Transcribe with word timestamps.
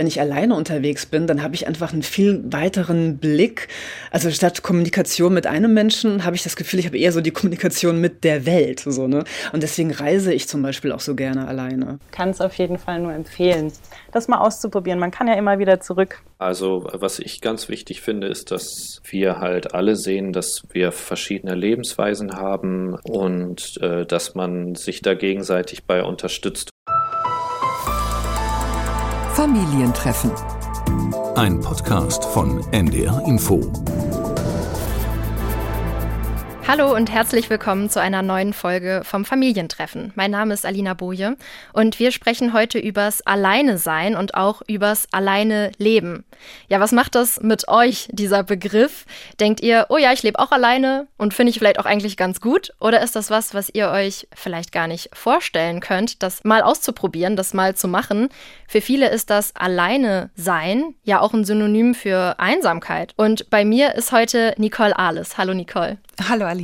Wenn 0.00 0.06
ich 0.06 0.18
alleine 0.18 0.54
unterwegs 0.54 1.04
bin, 1.04 1.26
dann 1.26 1.42
habe 1.42 1.54
ich 1.54 1.66
einfach 1.66 1.92
einen 1.92 2.02
viel 2.02 2.42
weiteren 2.50 3.18
Blick. 3.18 3.68
Also 4.10 4.30
statt 4.30 4.62
Kommunikation 4.62 5.34
mit 5.34 5.46
einem 5.46 5.74
Menschen 5.74 6.24
habe 6.24 6.34
ich 6.34 6.42
das 6.42 6.56
Gefühl, 6.56 6.80
ich 6.80 6.86
habe 6.86 6.96
eher 6.96 7.12
so 7.12 7.20
die 7.20 7.32
Kommunikation 7.32 8.00
mit 8.00 8.24
der 8.24 8.46
Welt. 8.46 8.80
So, 8.80 9.06
ne? 9.06 9.24
Und 9.52 9.62
deswegen 9.62 9.90
reise 9.90 10.32
ich 10.32 10.48
zum 10.48 10.62
Beispiel 10.62 10.92
auch 10.92 11.00
so 11.00 11.14
gerne 11.14 11.46
alleine. 11.46 11.98
Kann 12.12 12.30
es 12.30 12.40
auf 12.40 12.54
jeden 12.54 12.78
Fall 12.78 12.98
nur 13.00 13.12
empfehlen, 13.12 13.72
das 14.10 14.26
mal 14.26 14.38
auszuprobieren. 14.38 14.98
Man 14.98 15.10
kann 15.10 15.28
ja 15.28 15.34
immer 15.34 15.58
wieder 15.58 15.80
zurück. 15.80 16.22
Also 16.38 16.88
was 16.90 17.18
ich 17.18 17.42
ganz 17.42 17.68
wichtig 17.68 18.00
finde, 18.00 18.28
ist, 18.28 18.52
dass 18.52 19.02
wir 19.04 19.38
halt 19.38 19.74
alle 19.74 19.96
sehen, 19.96 20.32
dass 20.32 20.62
wir 20.72 20.92
verschiedene 20.92 21.54
Lebensweisen 21.54 22.32
haben 22.32 22.94
und 23.02 23.76
äh, 23.82 24.06
dass 24.06 24.34
man 24.34 24.76
sich 24.76 25.02
da 25.02 25.12
gegenseitig 25.12 25.84
bei 25.84 26.02
unterstützt. 26.02 26.69
Familientreffen. 29.40 30.30
Ein 31.34 31.60
Podcast 31.60 32.26
von 32.26 32.62
NDR 32.72 33.22
Info. 33.26 33.62
Hallo 36.70 36.94
und 36.94 37.10
herzlich 37.10 37.50
willkommen 37.50 37.90
zu 37.90 38.00
einer 38.00 38.22
neuen 38.22 38.52
Folge 38.52 39.00
vom 39.02 39.24
Familientreffen. 39.24 40.12
Mein 40.14 40.30
Name 40.30 40.54
ist 40.54 40.64
Alina 40.64 40.94
Boje 40.94 41.36
und 41.72 41.98
wir 41.98 42.12
sprechen 42.12 42.52
heute 42.52 42.78
übers 42.78 43.22
Alleine 43.22 43.76
sein 43.76 44.14
und 44.14 44.34
auch 44.34 44.62
übers 44.68 45.08
Alleine 45.10 45.72
leben. 45.78 46.22
Ja, 46.68 46.78
was 46.78 46.92
macht 46.92 47.16
das 47.16 47.40
mit 47.40 47.66
euch, 47.66 48.06
dieser 48.12 48.44
Begriff? 48.44 49.04
Denkt 49.40 49.62
ihr, 49.62 49.86
oh 49.88 49.98
ja, 49.98 50.12
ich 50.12 50.22
lebe 50.22 50.38
auch 50.38 50.52
alleine 50.52 51.08
und 51.16 51.34
finde 51.34 51.50
ich 51.50 51.58
vielleicht 51.58 51.80
auch 51.80 51.86
eigentlich 51.86 52.16
ganz 52.16 52.40
gut? 52.40 52.72
Oder 52.78 53.02
ist 53.02 53.16
das 53.16 53.30
was, 53.30 53.52
was 53.52 53.68
ihr 53.74 53.90
euch 53.90 54.28
vielleicht 54.32 54.70
gar 54.70 54.86
nicht 54.86 55.10
vorstellen 55.12 55.80
könnt, 55.80 56.22
das 56.22 56.44
mal 56.44 56.62
auszuprobieren, 56.62 57.34
das 57.34 57.52
mal 57.52 57.74
zu 57.74 57.88
machen? 57.88 58.28
Für 58.68 58.80
viele 58.80 59.10
ist 59.10 59.28
das 59.30 59.56
Alleine 59.56 60.30
sein 60.36 60.94
ja 61.02 61.20
auch 61.20 61.34
ein 61.34 61.44
Synonym 61.44 61.96
für 61.96 62.38
Einsamkeit. 62.38 63.12
Und 63.16 63.50
bei 63.50 63.64
mir 63.64 63.96
ist 63.96 64.12
heute 64.12 64.54
Nicole 64.56 64.96
Ahles. 64.96 65.36
Hallo 65.36 65.52
Nicole. 65.52 65.98
Hallo 66.28 66.46
Alina. 66.46 66.59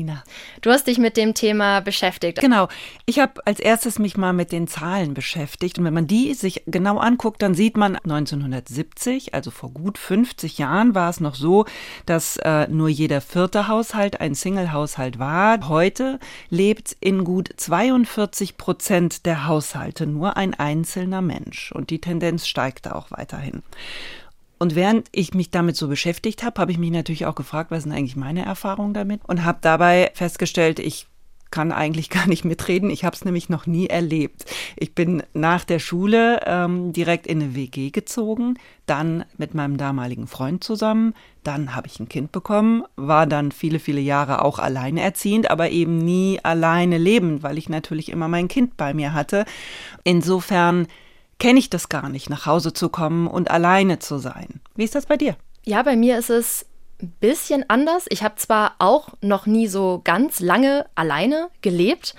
Du 0.60 0.70
hast 0.70 0.86
dich 0.86 0.98
mit 0.98 1.16
dem 1.16 1.34
Thema 1.34 1.80
beschäftigt. 1.80 2.40
Genau. 2.40 2.68
Ich 3.06 3.18
habe 3.18 3.46
als 3.46 3.60
erstes 3.60 3.98
mich 3.98 4.16
mal 4.16 4.32
mit 4.32 4.52
den 4.52 4.66
Zahlen 4.66 5.14
beschäftigt. 5.14 5.78
Und 5.78 5.84
wenn 5.84 5.94
man 5.94 6.06
die 6.06 6.34
sich 6.34 6.62
genau 6.66 6.98
anguckt, 6.98 7.42
dann 7.42 7.54
sieht 7.54 7.76
man 7.76 7.96
1970, 7.96 9.34
also 9.34 9.50
vor 9.50 9.70
gut 9.70 9.98
50 9.98 10.58
Jahren, 10.58 10.94
war 10.94 11.10
es 11.10 11.20
noch 11.20 11.34
so, 11.34 11.66
dass 12.04 12.36
äh, 12.38 12.68
nur 12.68 12.88
jeder 12.88 13.20
vierte 13.20 13.68
Haushalt 13.68 14.20
ein 14.20 14.34
Single-Haushalt 14.34 15.18
war. 15.18 15.68
Heute 15.68 16.18
lebt 16.50 16.96
in 17.00 17.24
gut 17.24 17.50
42 17.56 18.56
Prozent 18.56 19.26
der 19.26 19.46
Haushalte 19.46 20.06
nur 20.06 20.36
ein 20.36 20.54
einzelner 20.54 21.22
Mensch. 21.22 21.72
Und 21.72 21.90
die 21.90 22.00
Tendenz 22.00 22.46
steigt 22.46 22.90
auch 22.90 23.10
weiterhin. 23.10 23.62
Und 24.58 24.74
während 24.74 25.08
ich 25.12 25.34
mich 25.34 25.50
damit 25.50 25.76
so 25.76 25.88
beschäftigt 25.88 26.42
habe, 26.42 26.60
habe 26.60 26.72
ich 26.72 26.78
mich 26.78 26.90
natürlich 26.90 27.26
auch 27.26 27.34
gefragt, 27.34 27.70
was 27.70 27.82
sind 27.82 27.92
eigentlich 27.92 28.16
meine 28.16 28.44
Erfahrungen 28.44 28.94
damit? 28.94 29.20
Und 29.26 29.44
habe 29.44 29.58
dabei 29.60 30.10
festgestellt, 30.14 30.78
ich 30.78 31.06
kann 31.50 31.72
eigentlich 31.72 32.10
gar 32.10 32.26
nicht 32.26 32.44
mitreden. 32.44 32.90
Ich 32.90 33.04
habe 33.04 33.14
es 33.14 33.24
nämlich 33.24 33.48
noch 33.48 33.66
nie 33.66 33.86
erlebt. 33.86 34.44
Ich 34.76 34.94
bin 34.94 35.22
nach 35.32 35.64
der 35.64 35.78
Schule 35.78 36.40
ähm, 36.46 36.92
direkt 36.92 37.26
in 37.26 37.42
eine 37.42 37.54
WG 37.54 37.90
gezogen, 37.90 38.58
dann 38.86 39.24
mit 39.36 39.54
meinem 39.54 39.76
damaligen 39.76 40.26
Freund 40.26 40.64
zusammen. 40.64 41.14
Dann 41.44 41.74
habe 41.74 41.86
ich 41.86 42.00
ein 42.00 42.08
Kind 42.08 42.32
bekommen, 42.32 42.82
war 42.96 43.26
dann 43.26 43.52
viele, 43.52 43.78
viele 43.78 44.00
Jahre 44.00 44.42
auch 44.44 44.58
alleinerziehend, 44.58 45.50
aber 45.50 45.70
eben 45.70 45.98
nie 45.98 46.40
alleine 46.42 46.98
lebend, 46.98 47.42
weil 47.42 47.58
ich 47.58 47.68
natürlich 47.68 48.10
immer 48.10 48.28
mein 48.28 48.48
Kind 48.48 48.76
bei 48.76 48.94
mir 48.94 49.12
hatte. 49.12 49.44
Insofern 50.02 50.88
kenne 51.38 51.58
ich 51.58 51.70
das 51.70 51.88
gar 51.88 52.08
nicht, 52.08 52.30
nach 52.30 52.46
Hause 52.46 52.72
zu 52.72 52.88
kommen 52.88 53.26
und 53.26 53.50
alleine 53.50 53.98
zu 53.98 54.18
sein. 54.18 54.60
Wie 54.74 54.84
ist 54.84 54.94
das 54.94 55.06
bei 55.06 55.16
dir? 55.16 55.36
Ja, 55.64 55.82
bei 55.82 55.96
mir 55.96 56.18
ist 56.18 56.30
es 56.30 56.66
ein 57.02 57.12
bisschen 57.20 57.68
anders. 57.68 58.06
Ich 58.08 58.22
habe 58.22 58.36
zwar 58.36 58.76
auch 58.78 59.10
noch 59.20 59.46
nie 59.46 59.66
so 59.66 60.00
ganz 60.04 60.40
lange 60.40 60.86
alleine 60.94 61.50
gelebt, 61.60 62.14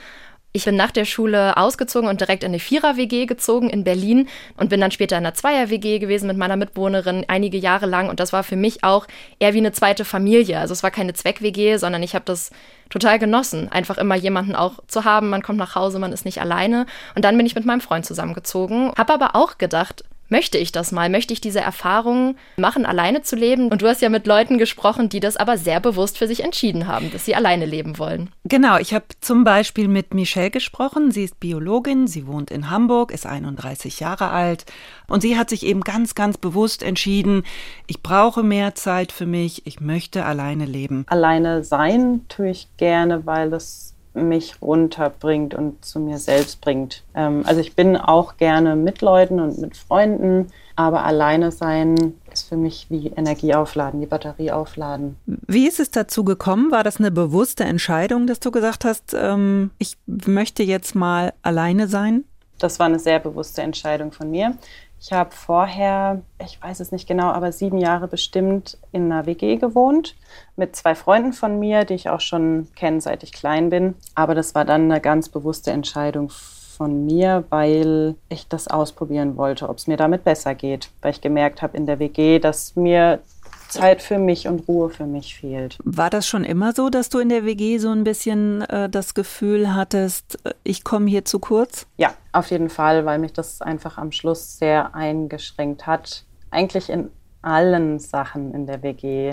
ich 0.53 0.66
bin 0.66 0.75
nach 0.75 0.91
der 0.91 1.06
Schule 1.06 1.56
ausgezogen 1.58 2.09
und 2.09 2.19
direkt 2.19 2.44
in 2.44 2.50
eine 2.50 2.59
Vierer-WG 2.59 3.25
gezogen 3.25 3.69
in 3.69 3.84
Berlin 3.84 4.28
und 4.58 4.69
bin 4.69 4.81
dann 4.81 4.91
später 4.91 5.18
in 5.18 5.25
einer 5.25 5.35
Zweier-WG 5.35 6.00
gewesen 6.00 6.28
mit 6.28 6.38
meiner 6.38 6.56
Mitbewohnerin 6.56 7.25
einige 7.28 7.58
Jahre 7.58 7.85
lang. 7.85 8.09
Und 8.09 8.19
das 8.19 8.34
war 8.34 8.44
für 8.44 8.56
mich 8.56 8.84
auch 8.84 9.07
eher 9.40 9.53
wie 9.53 9.59
eine 9.59 9.72
zweite 9.72 10.03
Familie. 10.06 10.59
Also 10.59 10.74
es 10.74 10.84
war 10.84 10.90
keine 10.90 11.13
Zweck-WG, 11.13 11.78
sondern 11.78 12.02
ich 12.02 12.16
habe 12.16 12.25
das 12.25 12.50
total 12.90 13.19
genossen, 13.19 13.72
einfach 13.72 13.97
immer 13.97 14.16
jemanden 14.16 14.56
auch 14.56 14.80
zu 14.88 15.03
haben. 15.06 15.30
Man 15.30 15.44
kommt 15.44 15.59
nach 15.59 15.75
Hause, 15.75 16.00
man 16.00 16.13
ist 16.13 16.25
nicht 16.25 16.41
alleine. 16.41 16.86
Und 17.16 17.25
dann 17.25 17.38
bin 17.38 17.46
ich 17.46 17.56
mit 17.56 17.66
meinem 17.66 17.81
Freund 17.81 18.06
zusammengezogen, 18.06 18.94
habe 18.97 19.13
aber 19.13 19.36
auch 19.36 19.57
gedacht, 19.57 20.03
möchte 20.29 20.57
ich 20.57 20.71
das 20.71 20.91
mal? 20.91 21.09
Möchte 21.09 21.33
ich 21.33 21.41
diese 21.41 21.59
Erfahrung 21.59 22.35
machen, 22.57 22.85
alleine 22.85 23.21
zu 23.21 23.35
leben? 23.35 23.69
Und 23.69 23.81
du 23.81 23.88
hast 23.88 24.01
ja 24.01 24.09
mit 24.09 24.27
Leuten 24.27 24.57
gesprochen, 24.57 25.09
die 25.09 25.19
das 25.19 25.38
aber 25.38 25.57
sehr 25.57 25.79
bewusst 25.79 26.17
für 26.17 26.27
sich 26.27 26.43
entschieden 26.43 26.88
haben, 26.88 27.11
dass 27.11 27.25
sie 27.25 27.35
alleine 27.35 27.65
leben 27.65 27.97
wollen. 27.99 28.29
Genau, 28.43 28.77
ich 28.77 28.93
habe 28.93 29.05
zum 29.21 29.43
Beispiel 29.43 29.88
mit 29.88 30.13
Michelle 30.13 30.51
gesprochen. 30.51 31.11
Sie 31.11 31.23
ist 31.23 31.39
Biologin, 31.39 32.07
sie 32.07 32.27
wohnt 32.27 32.51
in 32.51 32.69
Hamburg, 32.69 33.11
ist 33.11 33.25
31 33.25 33.99
Jahre 33.99 34.29
alt 34.29 34.65
und 35.07 35.21
sie 35.21 35.38
hat 35.38 35.49
sich 35.49 35.65
eben 35.65 35.81
ganz, 35.81 36.15
ganz 36.15 36.38
bewusst 36.38 36.83
entschieden, 36.83 37.44
ich 37.88 38.01
brauche 38.01 38.44
mehr 38.44 38.75
Zeit 38.75 39.11
für 39.11 39.25
mich, 39.25 39.65
ich 39.65 39.79
möchte 39.79 40.25
alleine 40.25 40.65
leben. 40.65 41.05
Alleine 41.07 41.63
sein 41.63 42.21
tue 42.29 42.49
ich 42.49 42.67
gerne, 42.77 43.25
weil 43.25 43.49
das 43.49 43.94
mich 44.17 44.61
runterbringt 44.61 45.53
und 45.53 45.83
zu 45.83 46.00
mir 46.00 46.17
selbst 46.17 46.61
bringt. 46.61 47.03
Ähm, 47.16 47.44
also 47.45 47.61
ich 47.61 47.75
bin 47.75 47.97
auch 47.97 48.38
gerne 48.38 48.75
mit 48.75 49.01
Leuten 49.01 49.39
und 49.39 49.59
mit 49.59 49.78
Freunden, 49.78 50.47
aber 50.75 51.03
alleine 51.03 51.51
sein 51.51 52.13
ist 52.31 52.50
für 52.50 52.57
mich 52.57 52.88
wie 52.89 53.07
Energie 53.07 53.56
aufladen, 53.56 54.00
die 54.00 54.06
Batterie 54.06 54.51
aufladen. 54.51 55.17
Wie 55.25 55.67
ist 55.67 55.79
es 55.79 55.89
dazu 55.89 56.23
gekommen? 56.23 56.72
War 56.72 56.83
das 56.83 56.97
eine 56.97 57.11
bewusste 57.11 57.63
Entscheidung, 57.63 58.27
dass 58.27 58.39
du 58.39 58.51
gesagt 58.51 58.85
hast, 58.85 59.16
ähm, 59.17 59.72
ich 59.79 59.97
möchte 60.06 60.63
jetzt 60.63 60.94
mal 60.94 61.33
alleine 61.41 61.88
sein? 61.88 62.25
Das 62.59 62.79
war 62.79 62.88
eine 62.88 63.00
sehr 63.00 63.19
bewusste 63.19 63.61
Entscheidung 63.61 64.11
von 64.11 64.31
mir. 64.31 64.56
Ich 65.00 65.13
habe 65.13 65.31
vorher, 65.31 66.22
ich 66.44 66.62
weiß 66.62 66.80
es 66.80 66.91
nicht 66.91 67.08
genau, 67.08 67.28
aber 67.28 67.52
sieben 67.52 67.78
Jahre 67.78 68.08
bestimmt 68.08 68.78
in 68.91 69.12
einer 69.12 69.25
WG 69.25 69.58
gewohnt 69.58 70.16
mit 70.56 70.75
zwei 70.75 70.96
Freunden 70.96 71.34
von 71.34 71.59
mir, 71.59 71.85
die 71.85 71.94
ich 71.94 72.09
auch 72.09 72.22
schon 72.22 72.68
kenne, 72.75 73.00
seit 73.00 73.24
ich 73.24 73.31
klein 73.31 73.69
bin. 73.69 73.96
Aber 74.16 74.34
das 74.34 74.56
war 74.56 74.66
dann 74.66 74.91
eine 74.91 75.00
ganz 75.00 75.30
bewusste 75.30 75.72
Entscheidung 75.72 76.30
von 76.30 77.06
mir, 77.06 77.44
weil 77.50 78.16
ich 78.30 78.47
das 78.47 78.68
ausprobieren 78.68 79.38
wollte, 79.38 79.69
ob 79.69 79.78
es 79.78 79.88
mir 79.88 79.97
damit 79.97 80.24
besser 80.24 80.56
geht. 80.56 80.90
Weil 81.02 81.12
ich 81.12 81.22
gemerkt 81.22 81.62
habe 81.62 81.78
in 81.78 81.86
der 81.86 82.00
WG, 82.00 82.40
dass 82.40 82.75
mir 82.75 83.19
Zeit 83.67 84.01
für 84.01 84.17
mich 84.17 84.47
und 84.47 84.67
Ruhe 84.67 84.89
für 84.89 85.05
mich 85.05 85.35
fehlt. 85.35 85.78
War 85.83 86.09
das 86.09 86.28
schon 86.28 86.44
immer 86.44 86.73
so, 86.73 86.89
dass 86.89 87.09
du 87.09 87.19
in 87.19 87.29
der 87.29 87.45
WG 87.45 87.78
so 87.78 87.89
ein 87.89 88.03
bisschen 88.03 88.61
äh, 88.61 88.89
das 88.89 89.13
Gefühl 89.13 89.73
hattest, 89.75 90.39
äh, 90.45 90.53
ich 90.63 90.83
komme 90.83 91.09
hier 91.09 91.25
zu 91.25 91.39
kurz? 91.39 91.88
Ja, 91.97 92.13
auf 92.31 92.50
jeden 92.51 92.69
Fall, 92.69 93.06
weil 93.06 93.19
mich 93.19 93.33
das 93.33 93.61
einfach 93.61 93.97
am 93.97 94.11
Schluss 94.11 94.57
sehr 94.57 94.95
eingeschränkt 94.95 95.88
hat. 95.88 96.23
Eigentlich 96.51 96.89
in 96.89 97.09
allen 97.41 98.00
Sachen 98.00 98.53
in 98.53 98.66
der 98.66 98.83
WG. 98.83 99.31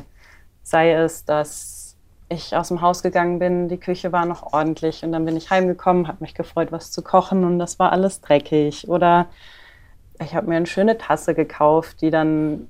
Sei 0.62 0.92
es, 0.92 1.24
dass 1.24 1.96
ich 2.28 2.56
aus 2.56 2.68
dem 2.68 2.80
Haus 2.80 3.02
gegangen 3.02 3.38
bin, 3.38 3.68
die 3.68 3.78
Küche 3.78 4.12
war 4.12 4.24
noch 4.26 4.52
ordentlich 4.52 5.04
und 5.04 5.12
dann 5.12 5.24
bin 5.24 5.36
ich 5.36 5.50
heimgekommen, 5.50 6.08
habe 6.08 6.18
mich 6.20 6.34
gefreut, 6.34 6.72
was 6.72 6.90
zu 6.90 7.02
kochen 7.02 7.44
und 7.44 7.58
das 7.58 7.78
war 7.78 7.92
alles 7.92 8.20
dreckig. 8.20 8.88
Oder 8.88 9.26
ich 10.20 10.34
habe 10.34 10.48
mir 10.48 10.56
eine 10.56 10.66
schöne 10.66 10.96
Tasse 10.96 11.34
gekauft, 11.34 12.00
die 12.00 12.10
dann 12.10 12.68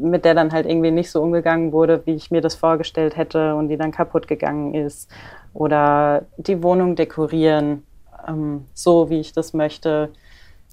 mit 0.00 0.24
der 0.24 0.34
dann 0.34 0.52
halt 0.52 0.66
irgendwie 0.66 0.90
nicht 0.90 1.10
so 1.10 1.22
umgegangen 1.22 1.72
wurde, 1.72 2.02
wie 2.06 2.14
ich 2.14 2.30
mir 2.30 2.40
das 2.40 2.54
vorgestellt 2.54 3.16
hätte 3.16 3.54
und 3.54 3.68
die 3.68 3.76
dann 3.76 3.92
kaputt 3.92 4.28
gegangen 4.28 4.74
ist. 4.74 5.10
Oder 5.52 6.26
die 6.36 6.62
Wohnung 6.62 6.96
dekorieren, 6.96 7.82
ähm, 8.26 8.66
so 8.74 9.10
wie 9.10 9.20
ich 9.20 9.32
das 9.32 9.52
möchte. 9.52 10.10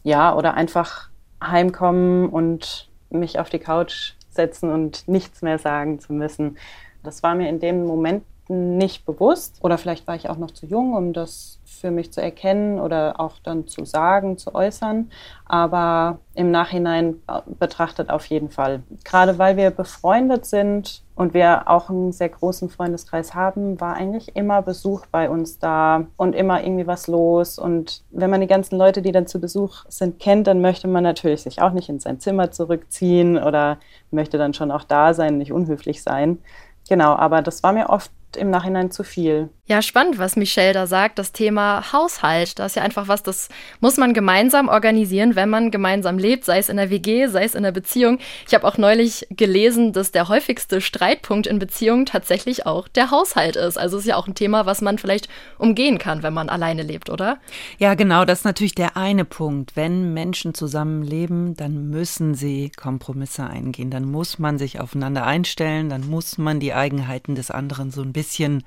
Ja, 0.03 0.35
oder 0.35 0.53
einfach 0.55 1.09
heimkommen 1.41 2.29
und 2.29 2.89
mich 3.09 3.39
auf 3.39 3.49
die 3.49 3.59
Couch 3.59 4.13
setzen 4.29 4.71
und 4.71 5.07
nichts 5.07 5.41
mehr 5.41 5.59
sagen 5.59 5.99
zu 5.99 6.13
müssen. 6.13 6.57
Das 7.03 7.23
war 7.23 7.35
mir 7.35 7.49
in 7.49 7.59
dem 7.59 7.85
Moment 7.85 8.23
nicht 8.49 9.05
bewusst. 9.05 9.59
Oder 9.61 9.77
vielleicht 9.77 10.07
war 10.07 10.15
ich 10.15 10.29
auch 10.29 10.37
noch 10.37 10.51
zu 10.51 10.65
jung, 10.65 10.93
um 10.93 11.13
das 11.13 11.59
für 11.83 11.91
mich 11.91 12.13
zu 12.13 12.21
erkennen 12.21 12.79
oder 12.79 13.19
auch 13.19 13.33
dann 13.43 13.67
zu 13.67 13.83
sagen, 13.83 14.37
zu 14.37 14.55
äußern. 14.55 15.11
Aber 15.45 16.19
im 16.33 16.49
Nachhinein 16.49 17.21
äh, 17.27 17.41
betrachtet 17.59 18.09
auf 18.09 18.25
jeden 18.27 18.49
Fall. 18.49 18.83
Gerade 19.03 19.37
weil 19.37 19.57
wir 19.57 19.69
befreundet 19.69 20.45
sind 20.45 21.03
und 21.15 21.33
wir 21.33 21.69
auch 21.69 21.89
einen 21.89 22.11
sehr 22.11 22.29
großen 22.29 22.69
Freundeskreis 22.69 23.35
haben, 23.35 23.81
war 23.81 23.95
eigentlich 23.95 24.35
immer 24.35 24.61
Besuch 24.61 25.05
bei 25.07 25.29
uns 25.29 25.59
da 25.59 26.05
und 26.15 26.35
immer 26.35 26.63
irgendwie 26.63 26.87
was 26.87 27.07
los. 27.07 27.59
Und 27.59 28.03
wenn 28.11 28.29
man 28.29 28.41
die 28.41 28.47
ganzen 28.47 28.77
Leute, 28.77 29.01
die 29.01 29.11
dann 29.11 29.27
zu 29.27 29.41
Besuch 29.41 29.83
sind, 29.89 30.19
kennt, 30.19 30.47
dann 30.47 30.61
möchte 30.61 30.87
man 30.87 31.03
natürlich 31.03 31.43
sich 31.43 31.61
auch 31.61 31.71
nicht 31.71 31.89
in 31.89 31.99
sein 31.99 32.19
Zimmer 32.19 32.51
zurückziehen 32.51 33.37
oder 33.37 33.77
möchte 34.09 34.37
dann 34.37 34.53
schon 34.53 34.71
auch 34.71 34.85
da 34.85 35.13
sein, 35.13 35.37
nicht 35.37 35.51
unhöflich 35.51 36.01
sein. 36.01 36.39
Genau, 36.87 37.13
aber 37.13 37.41
das 37.41 37.61
war 37.63 37.73
mir 37.73 37.89
oft 37.89 38.11
im 38.37 38.49
Nachhinein 38.49 38.91
zu 38.91 39.03
viel. 39.03 39.49
Ja, 39.65 39.81
spannend, 39.81 40.17
was 40.17 40.35
Michelle 40.35 40.73
da 40.73 40.87
sagt, 40.87 41.17
das 41.17 41.31
Thema 41.31 41.93
Haushalt. 41.93 42.59
Das 42.59 42.73
ist 42.73 42.75
ja 42.75 42.81
einfach 42.81 43.07
was, 43.07 43.23
das 43.23 43.47
muss 43.79 43.95
man 43.95 44.13
gemeinsam 44.13 44.67
organisieren, 44.67 45.37
wenn 45.37 45.49
man 45.49 45.71
gemeinsam 45.71 46.17
lebt, 46.17 46.43
sei 46.43 46.57
es 46.57 46.67
in 46.67 46.75
der 46.75 46.89
WG, 46.89 47.27
sei 47.27 47.45
es 47.45 47.55
in 47.55 47.63
der 47.63 47.71
Beziehung. 47.71 48.19
Ich 48.45 48.53
habe 48.53 48.67
auch 48.67 48.77
neulich 48.77 49.25
gelesen, 49.29 49.93
dass 49.93 50.11
der 50.11 50.27
häufigste 50.27 50.81
Streitpunkt 50.81 51.47
in 51.47 51.59
Beziehungen 51.59 52.05
tatsächlich 52.05 52.65
auch 52.65 52.89
der 52.89 53.09
Haushalt 53.09 53.55
ist. 53.55 53.77
Also 53.77 53.99
ist 53.99 54.05
ja 54.05 54.17
auch 54.17 54.27
ein 54.27 54.35
Thema, 54.35 54.65
was 54.65 54.81
man 54.81 54.97
vielleicht 54.97 55.29
umgehen 55.57 55.97
kann, 55.97 56.23
wenn 56.23 56.33
man 56.33 56.49
alleine 56.49 56.83
lebt, 56.83 57.09
oder? 57.09 57.37
Ja, 57.77 57.93
genau, 57.93 58.25
das 58.25 58.39
ist 58.39 58.45
natürlich 58.45 58.75
der 58.75 58.97
eine 58.97 59.23
Punkt. 59.23 59.77
Wenn 59.77 60.13
Menschen 60.13 60.53
zusammenleben, 60.53 61.55
dann 61.55 61.89
müssen 61.89 62.35
sie 62.35 62.69
Kompromisse 62.69 63.47
eingehen, 63.47 63.91
dann 63.91 64.11
muss 64.11 64.39
man 64.39 64.57
sich 64.57 64.81
aufeinander 64.81 65.25
einstellen, 65.25 65.89
dann 65.89 66.09
muss 66.09 66.37
man 66.37 66.59
die 66.59 66.73
Eigenheiten 66.73 67.35
des 67.35 67.49
anderen 67.49 67.91
so 67.91 68.01
ein 68.01 68.11
bisschen 68.11 68.65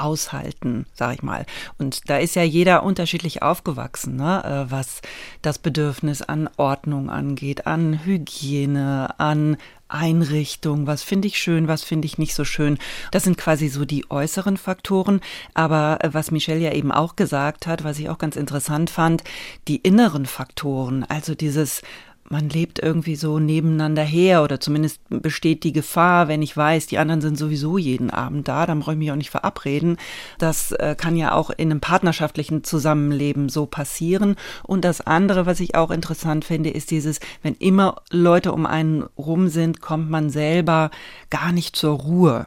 aushalten, 0.00 0.86
sag 0.94 1.14
ich 1.14 1.22
mal. 1.22 1.46
Und 1.78 2.08
da 2.08 2.18
ist 2.18 2.36
ja 2.36 2.42
jeder 2.42 2.82
unterschiedlich 2.82 3.42
aufgewachsen, 3.42 4.16
ne? 4.16 4.44
Äh, 4.44 4.70
was 4.70 5.02
das 5.42 5.58
Bedürfnis 5.58 6.22
an 6.22 6.48
Ordnung 6.56 7.10
angeht, 7.10 7.66
an 7.66 8.04
Hygiene, 8.04 9.18
an 9.18 9.56
Einrichtung, 9.88 10.86
was 10.86 11.02
finde 11.02 11.28
ich 11.28 11.38
schön, 11.38 11.68
was 11.68 11.84
finde 11.84 12.06
ich 12.06 12.18
nicht 12.18 12.34
so 12.34 12.44
schön. 12.44 12.78
Das 13.12 13.22
sind 13.22 13.38
quasi 13.38 13.68
so 13.68 13.84
die 13.84 14.10
äußeren 14.10 14.56
Faktoren. 14.56 15.20
Aber 15.54 15.98
äh, 16.02 16.12
was 16.12 16.30
Michelle 16.30 16.60
ja 16.60 16.72
eben 16.72 16.92
auch 16.92 17.16
gesagt 17.16 17.66
hat, 17.66 17.84
was 17.84 17.98
ich 17.98 18.08
auch 18.08 18.18
ganz 18.18 18.36
interessant 18.36 18.90
fand, 18.90 19.22
die 19.68 19.76
inneren 19.76 20.26
Faktoren, 20.26 21.04
also 21.04 21.34
dieses 21.34 21.82
man 22.28 22.48
lebt 22.48 22.78
irgendwie 22.78 23.16
so 23.16 23.38
nebeneinander 23.38 24.02
her 24.02 24.42
oder 24.42 24.60
zumindest 24.60 25.00
besteht 25.08 25.64
die 25.64 25.72
Gefahr, 25.72 26.28
wenn 26.28 26.42
ich 26.42 26.56
weiß, 26.56 26.86
die 26.86 26.98
anderen 26.98 27.20
sind 27.20 27.38
sowieso 27.38 27.78
jeden 27.78 28.10
Abend 28.10 28.48
da, 28.48 28.66
dann 28.66 28.80
brauche 28.80 28.92
ich 28.92 28.98
mich 28.98 29.12
auch 29.12 29.16
nicht 29.16 29.30
verabreden. 29.30 29.96
Das 30.38 30.72
äh, 30.72 30.94
kann 30.96 31.16
ja 31.16 31.32
auch 31.32 31.50
in 31.50 31.70
einem 31.70 31.80
partnerschaftlichen 31.80 32.64
Zusammenleben 32.64 33.48
so 33.48 33.66
passieren. 33.66 34.36
Und 34.62 34.84
das 34.84 35.00
andere, 35.00 35.46
was 35.46 35.60
ich 35.60 35.74
auch 35.74 35.90
interessant 35.90 36.44
finde, 36.44 36.70
ist 36.70 36.90
dieses, 36.90 37.20
wenn 37.42 37.54
immer 37.54 38.02
Leute 38.10 38.52
um 38.52 38.66
einen 38.66 39.04
rum 39.16 39.48
sind, 39.48 39.80
kommt 39.80 40.10
man 40.10 40.30
selber 40.30 40.90
gar 41.30 41.52
nicht 41.52 41.76
zur 41.76 41.98
Ruhe. 41.98 42.46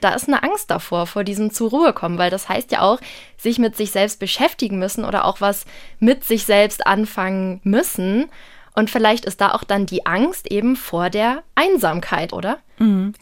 Da 0.00 0.14
ist 0.14 0.28
eine 0.28 0.42
Angst 0.42 0.70
davor, 0.70 1.06
vor 1.06 1.24
diesem 1.24 1.50
zur 1.50 1.70
Ruhe 1.70 1.92
kommen, 1.92 2.18
weil 2.18 2.30
das 2.30 2.48
heißt 2.48 2.70
ja 2.72 2.82
auch, 2.82 3.00
sich 3.36 3.58
mit 3.58 3.76
sich 3.76 3.90
selbst 3.90 4.20
beschäftigen 4.20 4.78
müssen 4.78 5.04
oder 5.04 5.24
auch 5.24 5.40
was 5.40 5.64
mit 5.98 6.24
sich 6.24 6.44
selbst 6.44 6.86
anfangen 6.86 7.60
müssen. 7.64 8.26
Und 8.78 8.90
vielleicht 8.90 9.24
ist 9.24 9.40
da 9.40 9.54
auch 9.54 9.64
dann 9.64 9.86
die 9.86 10.06
Angst 10.06 10.52
eben 10.52 10.76
vor 10.76 11.10
der 11.10 11.42
Einsamkeit, 11.56 12.32
oder? 12.32 12.58
Mhm. 12.78 13.12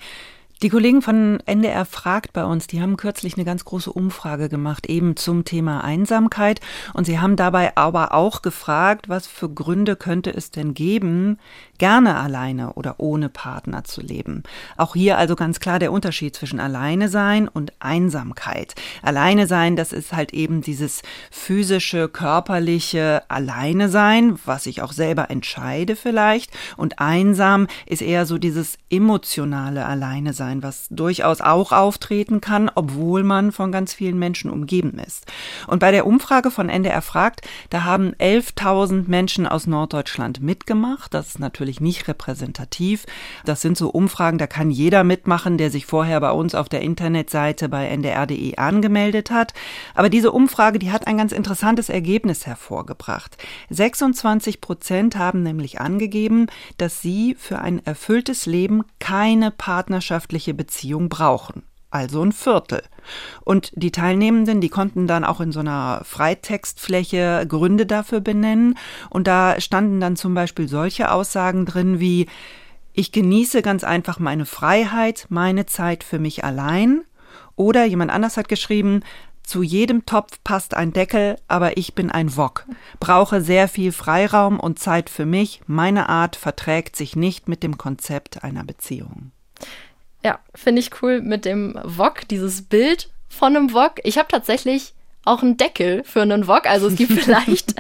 Die 0.62 0.69
Kollegen 0.69 1.00
von 1.00 1.41
NDR 1.47 1.87
fragt 1.87 2.35
bei 2.35 2.44
uns, 2.44 2.67
die 2.67 2.82
haben 2.82 2.99
kürzlich 2.99 3.37
eine 3.37 3.47
ganz 3.47 3.64
große 3.64 3.91
Umfrage 3.91 4.50
gemacht, 4.50 4.87
eben 4.87 5.17
zum 5.17 5.47
Thema 5.47 5.82
Einsamkeit. 5.82 6.61
Und 6.93 7.06
sie 7.06 7.20
haben 7.20 7.37
dabei 7.37 7.75
aber 7.75 8.12
auch 8.12 8.43
gefragt, 8.43 9.08
was 9.08 9.26
für 9.26 9.49
Gründe 9.49 9.97
könnte 9.97 10.31
es 10.31 10.50
denn 10.50 10.75
geben, 10.75 11.38
gerne 11.78 12.17
alleine 12.17 12.75
oder 12.75 12.96
ohne 12.99 13.28
Partner 13.28 13.84
zu 13.84 14.00
leben. 14.00 14.43
Auch 14.76 14.94
hier 14.94 15.19
also 15.19 15.37
ganz 15.37 15.61
klar 15.61 15.78
der 15.78 15.93
Unterschied 15.93 16.37
zwischen 16.37 16.61
alleine 16.61 17.08
sein 17.08 17.49
und 17.49 17.73
Einsamkeit. 17.78 18.75
Alleine 19.02 19.46
sein, 19.46 19.76
das 19.76 19.93
ist 19.93 20.12
halt 20.12 20.34
eben 20.34 20.61
dieses 20.61 21.02
physische, 21.31 22.08
körperliche 22.08 23.23
Alleine 23.28 23.88
sein, 23.88 24.38
was 24.44 24.67
ich 24.67 24.82
auch 24.82 24.93
selber 24.93 25.31
entscheide 25.31 25.96
vielleicht. 25.96 26.50
Und 26.76 26.99
einsam 26.99 27.67
ist 27.87 28.02
eher 28.02 28.26
so 28.26 28.38
dieses 28.38 28.79
emotionale 28.90 29.87
Alleine 29.87 30.32
sein 30.32 30.62
was 30.62 30.87
durchaus 30.90 31.40
auch 31.40 31.72
auftreten 31.72 32.40
kann, 32.40 32.70
obwohl 32.75 33.22
man 33.22 33.52
von 33.52 33.72
ganz 33.72 33.94
vielen 33.94 34.19
Menschen 34.19 34.50
umgeben 34.50 34.99
ist. 34.99 35.26
Und 35.67 35.79
bei 35.79 35.90
der 35.90 36.06
Umfrage 36.06 36.50
von 36.50 36.69
NDR 36.69 37.02
fragt, 37.02 37.43
da 37.70 37.84
haben 37.84 38.12
11.000 38.14 39.08
Menschen 39.08 39.46
aus 39.46 39.67
Norddeutschland 39.67 40.40
mitgemacht. 40.40 41.14
Das 41.14 41.29
ist 41.29 41.38
natürlich 41.38 41.65
nicht 41.80 42.08
repräsentativ. 42.08 43.06
Das 43.44 43.60
sind 43.60 43.76
so 43.76 43.90
Umfragen, 43.90 44.38
da 44.38 44.46
kann 44.46 44.70
jeder 44.70 45.04
mitmachen, 45.04 45.58
der 45.58 45.70
sich 45.70 45.86
vorher 45.86 46.20
bei 46.20 46.30
uns 46.30 46.54
auf 46.54 46.68
der 46.68 46.80
Internetseite 46.80 47.68
bei 47.68 47.88
ndr.de 47.88 48.56
angemeldet 48.56 49.30
hat. 49.30 49.52
Aber 49.94 50.08
diese 50.08 50.32
Umfrage, 50.32 50.78
die 50.78 50.92
hat 50.92 51.06
ein 51.06 51.18
ganz 51.18 51.32
interessantes 51.32 51.88
Ergebnis 51.88 52.46
hervorgebracht. 52.46 53.36
26 53.70 54.60
Prozent 54.60 55.16
haben 55.16 55.42
nämlich 55.42 55.80
angegeben, 55.80 56.46
dass 56.78 57.02
sie 57.02 57.34
für 57.38 57.58
ein 57.58 57.84
erfülltes 57.84 58.46
Leben 58.46 58.84
keine 58.98 59.50
partnerschaftliche 59.50 60.54
Beziehung 60.54 61.08
brauchen. 61.08 61.62
Also 61.96 62.22
ein 62.22 62.32
Viertel. 62.32 62.82
Und 63.43 63.72
die 63.75 63.90
Teilnehmenden, 63.90 64.60
die 64.60 64.69
konnten 64.69 65.06
dann 65.06 65.25
auch 65.25 65.40
in 65.40 65.50
so 65.50 65.60
einer 65.60 66.02
Freitextfläche 66.04 67.46
Gründe 67.48 67.87
dafür 67.87 68.20
benennen. 68.20 68.76
Und 69.08 69.26
da 69.26 69.58
standen 69.60 69.98
dann 69.98 70.16
zum 70.16 70.34
Beispiel 70.34 70.69
solche 70.69 71.10
Aussagen 71.10 71.64
drin 71.64 71.98
wie, 71.98 72.26
ich 72.93 73.12
genieße 73.12 73.62
ganz 73.62 73.82
einfach 73.82 74.19
meine 74.19 74.44
Freiheit, 74.44 75.25
meine 75.31 75.64
Zeit 75.64 76.04
für 76.04 76.19
mich 76.19 76.44
allein. 76.44 77.02
Oder 77.54 77.87
jemand 77.87 78.10
anders 78.10 78.37
hat 78.37 78.50
geschrieben, 78.50 79.00
zu 79.43 79.62
jedem 79.62 80.04
Topf 80.04 80.38
passt 80.44 80.75
ein 80.75 80.93
Deckel, 80.93 81.37
aber 81.48 81.78
ich 81.78 81.94
bin 81.94 82.10
ein 82.10 82.37
Wok. 82.37 82.66
Brauche 83.00 83.40
sehr 83.40 83.69
viel 83.69 83.93
Freiraum 83.93 84.60
und 84.60 84.78
Zeit 84.78 85.08
für 85.08 85.25
mich. 85.25 85.62
Meine 85.66 86.10
Art 86.10 86.37
verträgt 86.37 86.94
sich 86.94 87.16
nicht 87.16 87.48
mit 87.48 87.62
dem 87.62 87.78
Konzept 87.78 88.44
einer 88.44 88.64
Beziehung. 88.64 89.31
Ja, 90.26 90.40
finde 90.56 90.81
ich 90.81 90.90
cool 91.02 91.20
mit 91.20 91.44
dem 91.44 91.78
Wok, 91.84 92.26
dieses 92.26 92.62
Bild 92.62 93.11
von 93.28 93.55
einem 93.55 93.73
Wok. 93.73 94.00
Ich 94.02 94.19
habe 94.19 94.26
tatsächlich 94.26 94.93
auch 95.25 95.40
einen 95.40 95.56
Deckel 95.56 96.02
für 96.02 96.20
einen 96.20 96.49
Wok. 96.49 96.67
Also 96.67 96.88
es 96.88 96.96
gibt 96.96 97.12
vielleicht, 97.23 97.76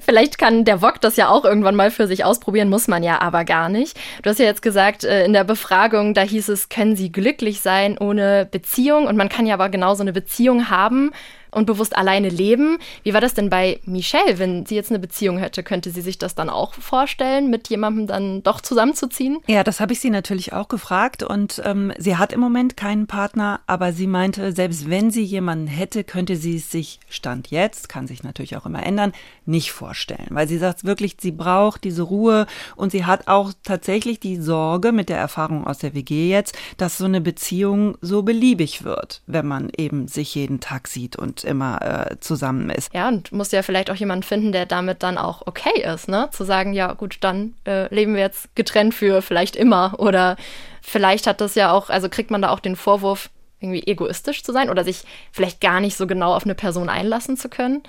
vielleicht 0.00 0.38
kann 0.38 0.64
der 0.64 0.80
Wok 0.80 1.02
das 1.02 1.16
ja 1.16 1.28
auch 1.28 1.44
irgendwann 1.44 1.76
mal 1.76 1.90
für 1.90 2.06
sich 2.06 2.24
ausprobieren, 2.24 2.70
muss 2.70 2.88
man 2.88 3.02
ja 3.02 3.20
aber 3.20 3.44
gar 3.44 3.68
nicht. 3.68 3.94
Du 4.22 4.30
hast 4.30 4.38
ja 4.38 4.46
jetzt 4.46 4.62
gesagt, 4.62 5.04
äh, 5.04 5.26
in 5.26 5.34
der 5.34 5.44
Befragung, 5.44 6.14
da 6.14 6.22
hieß 6.22 6.48
es, 6.48 6.70
können 6.70 6.96
Sie 6.96 7.12
glücklich 7.12 7.60
sein 7.60 7.98
ohne 7.98 8.48
Beziehung? 8.50 9.06
Und 9.06 9.18
man 9.18 9.28
kann 9.28 9.44
ja 9.44 9.52
aber 9.52 9.68
genauso 9.68 10.00
eine 10.00 10.14
Beziehung 10.14 10.70
haben 10.70 11.10
und 11.56 11.64
bewusst 11.64 11.96
alleine 11.96 12.28
leben. 12.28 12.78
Wie 13.02 13.14
war 13.14 13.22
das 13.22 13.32
denn 13.32 13.48
bei 13.48 13.80
Michelle, 13.86 14.38
wenn 14.38 14.66
sie 14.66 14.74
jetzt 14.74 14.90
eine 14.90 14.98
Beziehung 14.98 15.38
hätte? 15.38 15.62
Könnte 15.62 15.90
sie 15.90 16.02
sich 16.02 16.18
das 16.18 16.34
dann 16.34 16.50
auch 16.50 16.74
vorstellen, 16.74 17.48
mit 17.48 17.68
jemandem 17.68 18.06
dann 18.06 18.42
doch 18.42 18.60
zusammenzuziehen? 18.60 19.38
Ja, 19.46 19.64
das 19.64 19.80
habe 19.80 19.94
ich 19.94 20.00
sie 20.00 20.10
natürlich 20.10 20.52
auch 20.52 20.68
gefragt 20.68 21.22
und 21.22 21.62
ähm, 21.64 21.94
sie 21.96 22.18
hat 22.18 22.34
im 22.34 22.40
Moment 22.40 22.76
keinen 22.76 23.06
Partner, 23.06 23.60
aber 23.66 23.94
sie 23.94 24.06
meinte, 24.06 24.52
selbst 24.52 24.90
wenn 24.90 25.10
sie 25.10 25.22
jemanden 25.22 25.66
hätte, 25.66 26.04
könnte 26.04 26.36
sie 26.36 26.56
es 26.56 26.70
sich 26.70 27.00
Stand 27.08 27.50
jetzt, 27.50 27.88
kann 27.88 28.06
sich 28.06 28.22
natürlich 28.22 28.58
auch 28.58 28.66
immer 28.66 28.84
ändern, 28.84 29.12
nicht 29.46 29.72
vorstellen, 29.72 30.28
weil 30.30 30.48
sie 30.48 30.58
sagt 30.58 30.84
wirklich, 30.84 31.16
sie 31.18 31.32
braucht 31.32 31.84
diese 31.84 32.02
Ruhe 32.02 32.46
und 32.76 32.92
sie 32.92 33.06
hat 33.06 33.28
auch 33.28 33.54
tatsächlich 33.62 34.20
die 34.20 34.36
Sorge 34.36 34.92
mit 34.92 35.08
der 35.08 35.16
Erfahrung 35.16 35.66
aus 35.66 35.78
der 35.78 35.94
WG 35.94 36.28
jetzt, 36.28 36.54
dass 36.76 36.98
so 36.98 37.06
eine 37.06 37.22
Beziehung 37.22 37.96
so 38.02 38.22
beliebig 38.22 38.84
wird, 38.84 39.22
wenn 39.26 39.46
man 39.46 39.70
eben 39.74 40.06
sich 40.06 40.34
jeden 40.34 40.60
Tag 40.60 40.88
sieht 40.88 41.16
und 41.16 41.45
immer 41.46 42.10
äh, 42.10 42.20
zusammen 42.20 42.70
ist. 42.70 42.92
Ja, 42.92 43.08
und 43.08 43.32
muss 43.32 43.52
ja 43.52 43.62
vielleicht 43.62 43.90
auch 43.90 43.96
jemanden 43.96 44.22
finden, 44.22 44.52
der 44.52 44.66
damit 44.66 45.02
dann 45.02 45.18
auch 45.18 45.46
okay 45.46 45.82
ist, 45.82 46.08
ne? 46.08 46.28
Zu 46.32 46.44
sagen, 46.44 46.72
ja 46.72 46.92
gut, 46.92 47.18
dann 47.20 47.54
äh, 47.66 47.92
leben 47.94 48.14
wir 48.14 48.22
jetzt 48.22 48.54
getrennt 48.54 48.94
für 48.94 49.22
vielleicht 49.22 49.56
immer 49.56 49.94
oder 49.98 50.36
vielleicht 50.82 51.26
hat 51.26 51.40
das 51.40 51.54
ja 51.54 51.72
auch, 51.72 51.90
also 51.90 52.08
kriegt 52.08 52.30
man 52.30 52.42
da 52.42 52.50
auch 52.50 52.60
den 52.60 52.76
Vorwurf, 52.76 53.30
irgendwie 53.60 53.86
egoistisch 53.86 54.42
zu 54.42 54.52
sein 54.52 54.68
oder 54.68 54.84
sich 54.84 55.04
vielleicht 55.32 55.60
gar 55.60 55.80
nicht 55.80 55.96
so 55.96 56.06
genau 56.06 56.34
auf 56.34 56.44
eine 56.44 56.54
Person 56.54 56.88
einlassen 56.88 57.36
zu 57.36 57.48
können. 57.48 57.82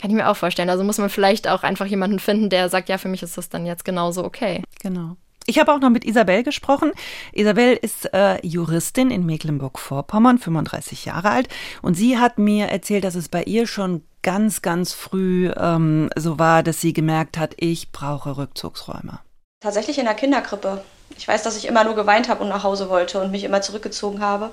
Kann 0.00 0.10
ich 0.10 0.16
mir 0.16 0.28
auch 0.28 0.36
vorstellen. 0.36 0.70
Also 0.70 0.84
muss 0.84 0.98
man 0.98 1.10
vielleicht 1.10 1.48
auch 1.48 1.64
einfach 1.64 1.86
jemanden 1.86 2.20
finden, 2.20 2.50
der 2.50 2.68
sagt, 2.68 2.88
ja, 2.88 2.98
für 2.98 3.08
mich 3.08 3.22
ist 3.22 3.36
das 3.36 3.48
dann 3.48 3.66
jetzt 3.66 3.84
genauso 3.84 4.24
okay. 4.24 4.62
Genau. 4.80 5.16
Ich 5.48 5.58
habe 5.58 5.72
auch 5.72 5.80
noch 5.80 5.88
mit 5.88 6.04
Isabel 6.04 6.42
gesprochen. 6.42 6.92
Isabel 7.32 7.78
ist 7.80 8.12
äh, 8.12 8.38
Juristin 8.46 9.10
in 9.10 9.24
Mecklenburg-Vorpommern, 9.24 10.36
35 10.36 11.06
Jahre 11.06 11.30
alt. 11.30 11.48
Und 11.80 11.94
sie 11.94 12.18
hat 12.18 12.36
mir 12.36 12.66
erzählt, 12.66 13.02
dass 13.02 13.14
es 13.14 13.30
bei 13.30 13.44
ihr 13.44 13.66
schon 13.66 14.02
ganz, 14.22 14.60
ganz 14.60 14.92
früh 14.92 15.50
ähm, 15.56 16.10
so 16.16 16.38
war, 16.38 16.62
dass 16.62 16.82
sie 16.82 16.92
gemerkt 16.92 17.38
hat, 17.38 17.54
ich 17.56 17.92
brauche 17.92 18.36
Rückzugsräume. 18.36 19.20
Tatsächlich 19.60 19.98
in 19.98 20.04
der 20.04 20.12
Kinderkrippe. 20.12 20.84
Ich 21.16 21.26
weiß, 21.26 21.44
dass 21.44 21.56
ich 21.56 21.66
immer 21.66 21.82
nur 21.82 21.94
geweint 21.94 22.28
habe 22.28 22.42
und 22.42 22.50
nach 22.50 22.62
Hause 22.62 22.90
wollte 22.90 23.18
und 23.18 23.30
mich 23.30 23.44
immer 23.44 23.62
zurückgezogen 23.62 24.20
habe. 24.20 24.50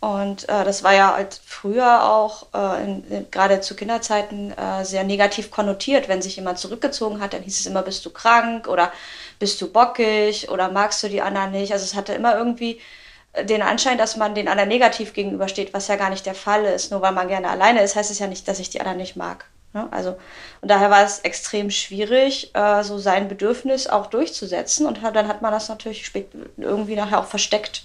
Und 0.00 0.48
äh, 0.48 0.64
das 0.64 0.82
war 0.82 0.94
ja 0.94 1.14
halt 1.14 1.40
früher 1.44 2.04
auch, 2.04 2.46
äh, 2.52 3.22
gerade 3.30 3.60
zu 3.60 3.74
Kinderzeiten, 3.74 4.52
äh, 4.52 4.84
sehr 4.84 5.04
negativ 5.04 5.50
konnotiert. 5.50 6.08
Wenn 6.08 6.20
sich 6.20 6.36
jemand 6.36 6.58
zurückgezogen 6.58 7.20
hat, 7.20 7.32
dann 7.32 7.42
hieß 7.42 7.60
es 7.60 7.66
immer, 7.66 7.82
bist 7.82 8.04
du 8.04 8.10
krank 8.10 8.68
oder 8.68 8.92
bist 9.38 9.60
du 9.60 9.72
bockig 9.72 10.50
oder 10.50 10.70
magst 10.70 11.02
du 11.02 11.08
die 11.08 11.22
anderen 11.22 11.52
nicht. 11.52 11.72
Also 11.72 11.84
es 11.84 11.94
hatte 11.94 12.12
immer 12.12 12.36
irgendwie 12.36 12.80
äh, 13.32 13.44
den 13.46 13.62
Anschein, 13.62 13.96
dass 13.96 14.16
man 14.16 14.34
den 14.34 14.48
anderen 14.48 14.68
negativ 14.68 15.14
gegenübersteht, 15.14 15.72
was 15.72 15.88
ja 15.88 15.96
gar 15.96 16.10
nicht 16.10 16.26
der 16.26 16.34
Fall 16.34 16.64
ist. 16.66 16.90
Nur 16.90 17.00
weil 17.00 17.12
man 17.12 17.28
gerne 17.28 17.48
alleine 17.48 17.82
ist, 17.82 17.96
heißt 17.96 18.10
es 18.10 18.18
ja 18.18 18.26
nicht, 18.26 18.46
dass 18.48 18.58
ich 18.58 18.68
die 18.68 18.80
anderen 18.80 18.98
nicht 18.98 19.16
mag. 19.16 19.46
Ne? 19.72 19.88
Also, 19.92 20.18
und 20.60 20.70
daher 20.70 20.90
war 20.90 21.04
es 21.04 21.20
extrem 21.20 21.70
schwierig, 21.70 22.54
äh, 22.54 22.82
so 22.84 22.98
sein 22.98 23.28
Bedürfnis 23.28 23.86
auch 23.86 24.08
durchzusetzen. 24.08 24.84
Und 24.86 25.02
dann 25.02 25.26
hat 25.26 25.40
man 25.40 25.52
das 25.52 25.70
natürlich 25.70 26.12
irgendwie 26.58 26.96
nachher 26.96 27.18
auch 27.18 27.26
versteckt 27.26 27.84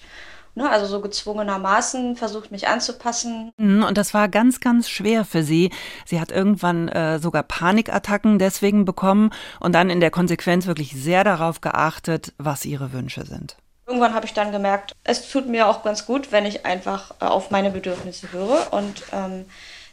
Ne, 0.54 0.70
also 0.70 0.86
so 0.86 1.00
gezwungenermaßen 1.00 2.18
versucht, 2.18 2.52
mich 2.52 2.68
anzupassen. 2.68 3.52
Mhm, 3.58 3.84
und 3.84 3.98
das 3.98 4.14
war 4.14 4.28
ganz, 4.28 4.60
ganz 4.60 4.90
schwer 4.90 5.24
für 5.24 5.44
sie. 5.44 5.72
Sie 6.06 6.20
hat 6.20 6.32
irgendwann 6.32 6.90
äh, 6.90 7.20
sogar 7.20 7.44
Panikattacken 7.44 8.38
deswegen 8.38 8.84
bekommen 8.84 9.32
und 9.62 9.74
dann 9.74 9.90
in 9.90 10.02
der 10.02 10.12
Konsequenz 10.12 10.68
wirklich 10.68 10.92
sehr 10.92 11.24
darauf 11.24 11.62
geachtet, 11.62 12.34
was 12.38 12.66
ihre 12.66 12.92
Wünsche 12.92 13.26
sind. 13.26 13.56
Irgendwann 13.88 14.14
habe 14.14 14.26
ich 14.26 14.34
dann 14.34 14.52
gemerkt, 14.52 14.96
es 15.04 15.30
tut 15.30 15.48
mir 15.48 15.68
auch 15.68 15.84
ganz 15.84 16.06
gut, 16.06 16.32
wenn 16.32 16.46
ich 16.46 16.66
einfach 16.66 17.12
äh, 17.22 17.26
auf 17.26 17.50
meine 17.50 17.72
Bedürfnisse 17.72 18.32
höre 18.34 18.72
und 18.72 19.04
ähm, 19.14 19.46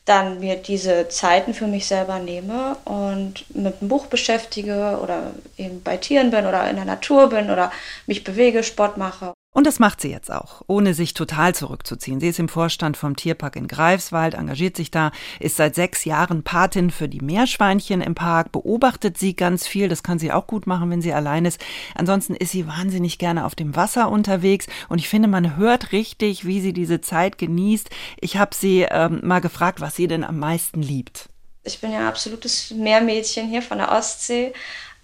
dann 0.09 0.41
mir 0.41 0.57
diese 0.57 1.09
Zeiten 1.09 1.53
für 1.55 1.67
mich 1.67 1.87
selber 1.87 2.19
nehme 2.19 2.77
und 2.85 3.45
mit 3.55 3.81
einem 3.81 3.89
Buch 3.89 4.07
beschäftige 4.07 4.99
oder 5.03 5.33
eben 5.57 5.83
bei 5.83 5.99
Tieren 5.99 6.31
bin 6.31 6.47
oder 6.47 6.69
in 6.69 6.77
der 6.77 6.85
Natur 6.85 7.29
bin 7.29 7.51
oder 7.51 7.71
mich 8.07 8.25
bewege, 8.25 8.63
Sport 8.63 8.97
mache. 8.97 9.35
Und 9.51 9.67
das 9.67 9.79
macht 9.79 10.03
sie 10.03 10.11
jetzt 10.11 10.31
auch, 10.31 10.63
ohne 10.67 10.93
sich 10.93 11.15
total 11.15 11.55
zurückzuziehen. 11.55 12.21
Sie 12.21 12.29
ist 12.29 12.39
im 12.39 12.51
Vorstand 12.51 12.99
vom 12.99 13.17
Tierpark 13.17 13.57
in 13.57 13.67
Greifswald, 13.67 14.35
engagiert 14.35 14.77
sich 14.77 14.91
da, 14.91 15.11
ist 15.41 15.57
seit 15.57 15.75
sechs 15.75 16.05
Jahren 16.05 16.45
Patin 16.45 16.91
für 16.91 17.09
die 17.09 17.23
Meerschweinchen 17.23 18.03
im 18.03 18.15
Park, 18.15 18.53
beobachtet 18.53 19.17
sie 19.17 19.35
ganz 19.35 19.67
viel. 19.67 19.89
Das 19.89 20.03
kann 20.03 20.19
sie 20.19 20.33
auch 20.33 20.47
gut 20.47 20.67
machen, 20.67 20.91
wenn 20.91 21.01
sie 21.01 21.15
allein 21.15 21.47
ist. 21.47 21.65
Ansonsten 21.95 22.35
ist 22.35 22.53
sie 22.53 22.67
wahnsinnig 22.67 23.19
gerne 23.19 23.47
auf 23.47 23.55
dem 23.55 23.75
Wasser 23.75 24.11
unterwegs. 24.11 24.67
Und 24.91 24.99
ich 24.99 25.09
finde, 25.09 25.29
man 25.29 25.57
hört 25.57 25.93
richtig, 25.93 26.45
wie 26.45 26.61
sie 26.61 26.75
diese 26.75 27.01
Zeit 27.01 27.39
genießt. 27.39 27.89
Ich 28.21 28.37
habe 28.37 28.55
sie 28.55 28.87
ähm, 28.89 29.21
mal 29.25 29.41
gefragt, 29.41 29.81
was 29.81 29.97
sie 29.97 30.09
denn 30.09 30.25
am 30.25 30.39
meisten 30.39 30.83
liebt. 30.83 31.31
Ich 31.65 31.81
bin 31.81 31.91
ja 31.93 32.07
absolutes 32.07 32.71
Meermädchen 32.71 33.49
hier 33.49 33.63
von 33.63 33.79
der 33.79 33.93
Ostsee 33.93 34.53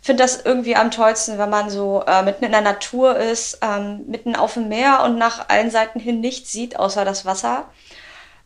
finde 0.04 0.22
das 0.22 0.44
irgendwie 0.44 0.76
am 0.76 0.90
tollsten, 0.90 1.38
wenn 1.38 1.48
man 1.48 1.70
so 1.70 2.04
äh, 2.06 2.22
mitten 2.22 2.44
in 2.44 2.52
der 2.52 2.60
Natur 2.60 3.16
ist, 3.16 3.58
ähm, 3.62 4.04
mitten 4.06 4.36
auf 4.36 4.52
dem 4.52 4.68
Meer 4.68 5.02
und 5.02 5.16
nach 5.16 5.48
allen 5.48 5.70
Seiten 5.70 5.98
hin 5.98 6.20
nichts 6.20 6.52
sieht, 6.52 6.78
außer 6.78 7.06
das 7.06 7.24
Wasser. 7.24 7.70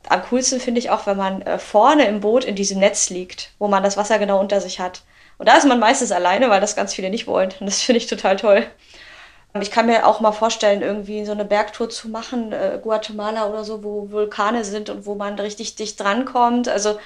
Am 0.08 0.22
coolsten 0.30 0.60
finde 0.60 0.78
ich 0.78 0.90
auch, 0.90 1.06
wenn 1.06 1.16
man 1.16 1.42
äh, 1.42 1.58
vorne 1.58 2.06
im 2.06 2.20
Boot 2.20 2.44
in 2.44 2.54
diesem 2.54 2.78
Netz 2.78 3.10
liegt, 3.10 3.50
wo 3.58 3.66
man 3.66 3.82
das 3.82 3.96
Wasser 3.96 4.20
genau 4.20 4.38
unter 4.38 4.60
sich 4.60 4.78
hat. 4.78 5.02
Und 5.36 5.48
da 5.48 5.56
ist 5.56 5.66
man 5.66 5.80
meistens 5.80 6.12
alleine, 6.12 6.48
weil 6.48 6.60
das 6.60 6.76
ganz 6.76 6.94
viele 6.94 7.10
nicht 7.10 7.26
wollen. 7.26 7.52
Und 7.58 7.66
das 7.66 7.82
finde 7.82 7.98
ich 7.98 8.06
total 8.06 8.36
toll. 8.36 8.64
Ich 9.60 9.72
kann 9.72 9.86
mir 9.86 10.06
auch 10.06 10.20
mal 10.20 10.32
vorstellen, 10.32 10.82
irgendwie 10.82 11.24
so 11.24 11.32
eine 11.32 11.44
Bergtour 11.44 11.90
zu 11.90 12.08
machen, 12.08 12.52
äh, 12.52 12.78
Guatemala 12.80 13.46
oder 13.48 13.64
so, 13.64 13.82
wo 13.82 14.12
Vulkane 14.12 14.64
sind 14.64 14.90
und 14.90 15.06
wo 15.06 15.16
man 15.16 15.36
richtig 15.40 15.74
dicht 15.74 15.98
drankommt. 15.98 16.68
Also 16.68 17.00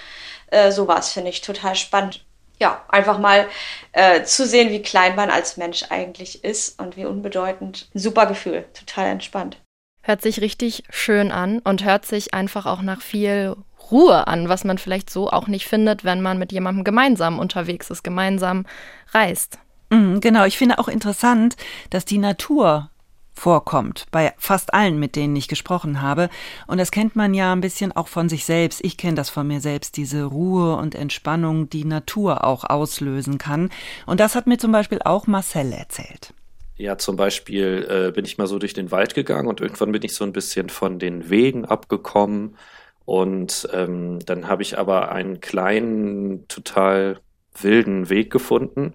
äh, 0.49 0.71
sowas 0.73 1.11
finde 1.11 1.30
ich 1.30 1.40
total 1.40 1.75
spannend 1.75 2.23
ja, 2.62 2.81
einfach 2.88 3.19
mal 3.19 3.49
äh, 3.90 4.23
zu 4.23 4.47
sehen, 4.47 4.71
wie 4.71 4.81
klein 4.81 5.16
man 5.16 5.31
als 5.31 5.57
Mensch 5.57 5.85
eigentlich 5.90 6.45
ist 6.45 6.81
und 6.81 6.97
wie 6.97 7.04
unbedeutend. 7.04 7.88
Super 7.92 8.26
Gefühl, 8.26 8.64
total 8.73 9.07
entspannt. 9.09 9.59
Hört 10.02 10.23
sich 10.23 10.40
richtig 10.40 10.85
schön 10.90 11.33
an 11.33 11.59
und 11.59 11.85
hört 11.85 12.07
sich 12.07 12.35
einfach 12.35 12.66
auch 12.66 12.81
nach 12.83 13.02
viel 13.02 13.57
Ruhe 13.90 14.28
an, 14.28 14.49
was 14.49 14.62
man 14.62 14.78
vielleicht 14.78 15.11
so 15.11 15.28
auch 15.28 15.49
nicht 15.49 15.66
findet, 15.66 16.04
wenn 16.04 16.23
man 16.23 16.38
mit 16.38 16.52
jemandem 16.52 16.85
gemeinsam 16.85 17.40
unterwegs 17.40 17.90
ist, 17.90 18.04
gemeinsam 18.04 18.64
reist. 19.11 19.59
Mhm, 19.90 20.21
genau, 20.21 20.45
ich 20.45 20.57
finde 20.57 20.78
auch 20.78 20.88
interessant, 20.88 21.57
dass 21.90 22.04
die 22.04 22.19
Natur 22.19 22.91
vorkommt, 23.34 24.06
bei 24.10 24.32
fast 24.38 24.74
allen, 24.74 24.98
mit 24.98 25.16
denen 25.16 25.34
ich 25.36 25.48
gesprochen 25.48 26.02
habe. 26.02 26.28
Und 26.66 26.78
das 26.78 26.90
kennt 26.90 27.16
man 27.16 27.34
ja 27.34 27.52
ein 27.52 27.60
bisschen 27.60 27.92
auch 27.92 28.08
von 28.08 28.28
sich 28.28 28.44
selbst. 28.44 28.84
Ich 28.84 28.96
kenne 28.96 29.14
das 29.14 29.30
von 29.30 29.46
mir 29.46 29.60
selbst, 29.60 29.96
diese 29.96 30.24
Ruhe 30.24 30.76
und 30.76 30.94
Entspannung, 30.94 31.68
die 31.70 31.84
Natur 31.84 32.44
auch 32.44 32.64
auslösen 32.64 33.38
kann. 33.38 33.70
Und 34.06 34.20
das 34.20 34.34
hat 34.34 34.46
mir 34.46 34.58
zum 34.58 34.72
Beispiel 34.72 35.00
auch 35.04 35.26
Marcel 35.26 35.72
erzählt. 35.72 36.32
Ja, 36.76 36.98
zum 36.98 37.16
Beispiel 37.16 37.86
äh, 37.88 38.12
bin 38.12 38.24
ich 38.24 38.38
mal 38.38 38.46
so 38.46 38.58
durch 38.58 38.74
den 38.74 38.90
Wald 38.90 39.14
gegangen 39.14 39.46
und 39.46 39.60
irgendwann 39.60 39.92
bin 39.92 40.02
ich 40.02 40.14
so 40.14 40.24
ein 40.24 40.32
bisschen 40.32 40.68
von 40.68 40.98
den 40.98 41.30
Wegen 41.30 41.64
abgekommen. 41.64 42.56
Und 43.04 43.68
ähm, 43.72 44.20
dann 44.26 44.48
habe 44.48 44.62
ich 44.62 44.78
aber 44.78 45.12
einen 45.12 45.40
kleinen, 45.40 46.46
total 46.48 47.20
wilden 47.61 48.09
Weg 48.09 48.30
gefunden. 48.30 48.94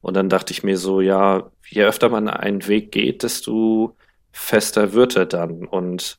Und 0.00 0.14
dann 0.14 0.28
dachte 0.28 0.52
ich 0.52 0.62
mir 0.62 0.76
so, 0.76 1.00
ja, 1.00 1.50
je 1.68 1.84
öfter 1.84 2.08
man 2.08 2.28
einen 2.28 2.66
Weg 2.66 2.92
geht, 2.92 3.22
desto 3.22 3.96
fester 4.32 4.92
wird 4.92 5.16
er 5.16 5.26
dann. 5.26 5.66
Und 5.66 6.18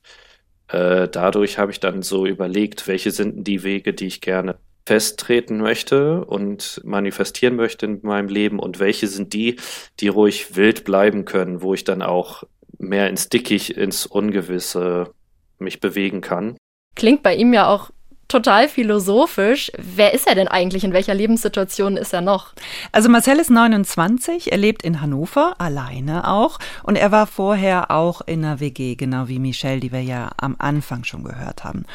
äh, 0.70 1.08
dadurch 1.08 1.58
habe 1.58 1.72
ich 1.72 1.80
dann 1.80 2.02
so 2.02 2.26
überlegt, 2.26 2.88
welche 2.88 3.12
sind 3.12 3.48
die 3.48 3.64
Wege, 3.64 3.94
die 3.94 4.08
ich 4.08 4.22
gerne 4.22 4.56
festtreten 4.86 5.58
möchte 5.58 6.24
und 6.24 6.82
manifestieren 6.86 7.58
möchte 7.58 7.86
in 7.86 8.00
meinem 8.04 8.30
Leben 8.30 8.58
und 8.58 8.80
welche 8.80 9.08
sind 9.08 9.34
die, 9.34 9.58
die 10.00 10.08
ruhig 10.08 10.56
wild 10.56 10.86
bleiben 10.86 11.26
können, 11.26 11.62
wo 11.62 11.74
ich 11.74 11.84
dann 11.84 12.02
auch 12.02 12.44
mehr 12.78 13.10
ins 13.10 13.28
Dickicht, 13.28 13.72
ins 13.72 14.06
Ungewisse 14.06 15.14
mich 15.60 15.82
bewegen 15.82 16.22
kann. 16.22 16.56
Klingt 16.96 17.22
bei 17.22 17.36
ihm 17.36 17.54
ja 17.54 17.68
auch 17.68 17.92
total 18.28 18.70
philosophisch. 18.70 19.72
Wer 19.78 20.14
ist 20.14 20.28
er 20.28 20.36
denn 20.36 20.48
eigentlich? 20.48 20.84
In 20.84 20.94
welcher 20.94 21.14
Lebenssituation 21.14 21.98
ist 21.98 22.14
er 22.14 22.22
noch? 22.22 22.54
Also 22.92 23.10
Marcel 23.10 23.40
ist 23.40 23.50
29, 23.50 24.52
er 24.52 24.58
lebt 24.58 24.84
in 24.84 25.02
Hannover, 25.02 25.56
alleine 25.58 26.28
auch. 26.28 26.60
Und 26.84 26.96
er 26.96 27.12
war 27.12 27.28
vorher 27.28 27.92
auch 27.92 28.22
in 28.22 28.44
einer 28.44 28.60
WG, 28.60 28.96
genau 28.96 29.28
wie 29.28 29.40
Michelle, 29.40 29.80
die 29.80 29.92
wir 29.92 30.02
ja 30.02 30.32
am 30.38 30.56
Anfang 30.60 31.04
schon 31.04 31.24
gehört 31.24 31.64
haben. 31.64 31.86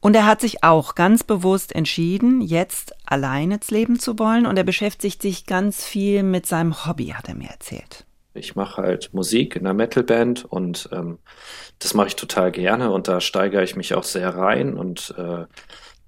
Und 0.00 0.16
er 0.16 0.26
hat 0.26 0.40
sich 0.40 0.64
auch 0.64 0.96
ganz 0.96 1.22
bewusst 1.22 1.72
entschieden, 1.74 2.40
jetzt 2.40 2.92
alleine 3.06 3.60
leben 3.70 4.00
zu 4.00 4.18
wollen. 4.18 4.46
Und 4.46 4.56
er 4.56 4.64
beschäftigt 4.64 5.22
sich 5.22 5.46
ganz 5.46 5.84
viel 5.84 6.24
mit 6.24 6.44
seinem 6.46 6.86
Hobby, 6.86 7.14
hat 7.16 7.28
er 7.28 7.36
mir 7.36 7.50
erzählt. 7.50 8.04
Ich 8.34 8.56
mache 8.56 8.82
halt 8.82 9.12
Musik 9.12 9.56
in 9.56 9.66
einer 9.66 9.74
Metalband 9.74 10.44
und 10.44 10.88
ähm, 10.92 11.18
das 11.78 11.94
mache 11.94 12.08
ich 12.08 12.16
total 12.16 12.50
gerne 12.52 12.90
und 12.90 13.08
da 13.08 13.20
steigere 13.20 13.62
ich 13.62 13.76
mich 13.76 13.94
auch 13.94 14.04
sehr 14.04 14.34
rein 14.34 14.74
und 14.74 15.14
äh, 15.18 15.46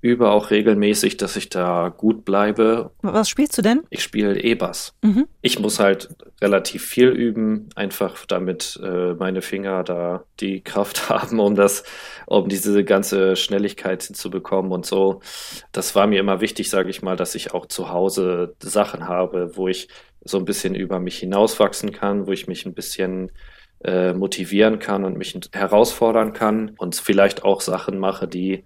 übe 0.04 0.30
auch 0.30 0.50
regelmäßig, 0.50 1.16
dass 1.16 1.34
ich 1.34 1.48
da 1.48 1.88
gut 1.88 2.26
bleibe. 2.26 2.90
Was 3.00 3.30
spielst 3.30 3.56
du 3.56 3.62
denn? 3.62 3.84
Ich 3.88 4.02
spiele 4.02 4.38
E-Bass. 4.38 4.92
Mhm. 5.00 5.26
Ich 5.40 5.58
muss 5.58 5.80
halt 5.80 6.10
relativ 6.42 6.84
viel 6.84 7.08
üben, 7.08 7.70
einfach 7.74 8.26
damit 8.26 8.78
äh, 8.84 9.14
meine 9.14 9.40
Finger 9.40 9.82
da 9.82 10.24
die 10.40 10.60
Kraft 10.60 11.08
haben, 11.08 11.40
um 11.40 11.54
das, 11.54 11.84
um 12.26 12.50
diese 12.50 12.84
ganze 12.84 13.34
Schnelligkeit 13.34 14.02
hinzubekommen 14.02 14.72
und 14.72 14.84
so. 14.84 15.20
Das 15.72 15.94
war 15.94 16.06
mir 16.06 16.20
immer 16.20 16.42
wichtig, 16.42 16.68
sage 16.68 16.90
ich 16.90 17.00
mal, 17.00 17.16
dass 17.16 17.34
ich 17.34 17.54
auch 17.54 17.64
zu 17.64 17.88
Hause 17.88 18.56
Sachen 18.60 19.08
habe, 19.08 19.56
wo 19.56 19.68
ich 19.68 19.88
so 20.24 20.38
ein 20.38 20.44
bisschen 20.44 20.74
über 20.74 21.00
mich 21.00 21.18
hinauswachsen 21.18 21.92
kann, 21.92 22.26
wo 22.26 22.32
ich 22.32 22.46
mich 22.46 22.66
ein 22.66 22.74
bisschen 22.74 23.30
äh, 23.84 24.12
motivieren 24.12 24.78
kann 24.78 25.04
und 25.04 25.18
mich 25.18 25.38
herausfordern 25.52 26.32
kann 26.32 26.70
und 26.78 26.96
vielleicht 26.96 27.44
auch 27.44 27.60
Sachen 27.60 27.98
mache, 27.98 28.26
die 28.26 28.64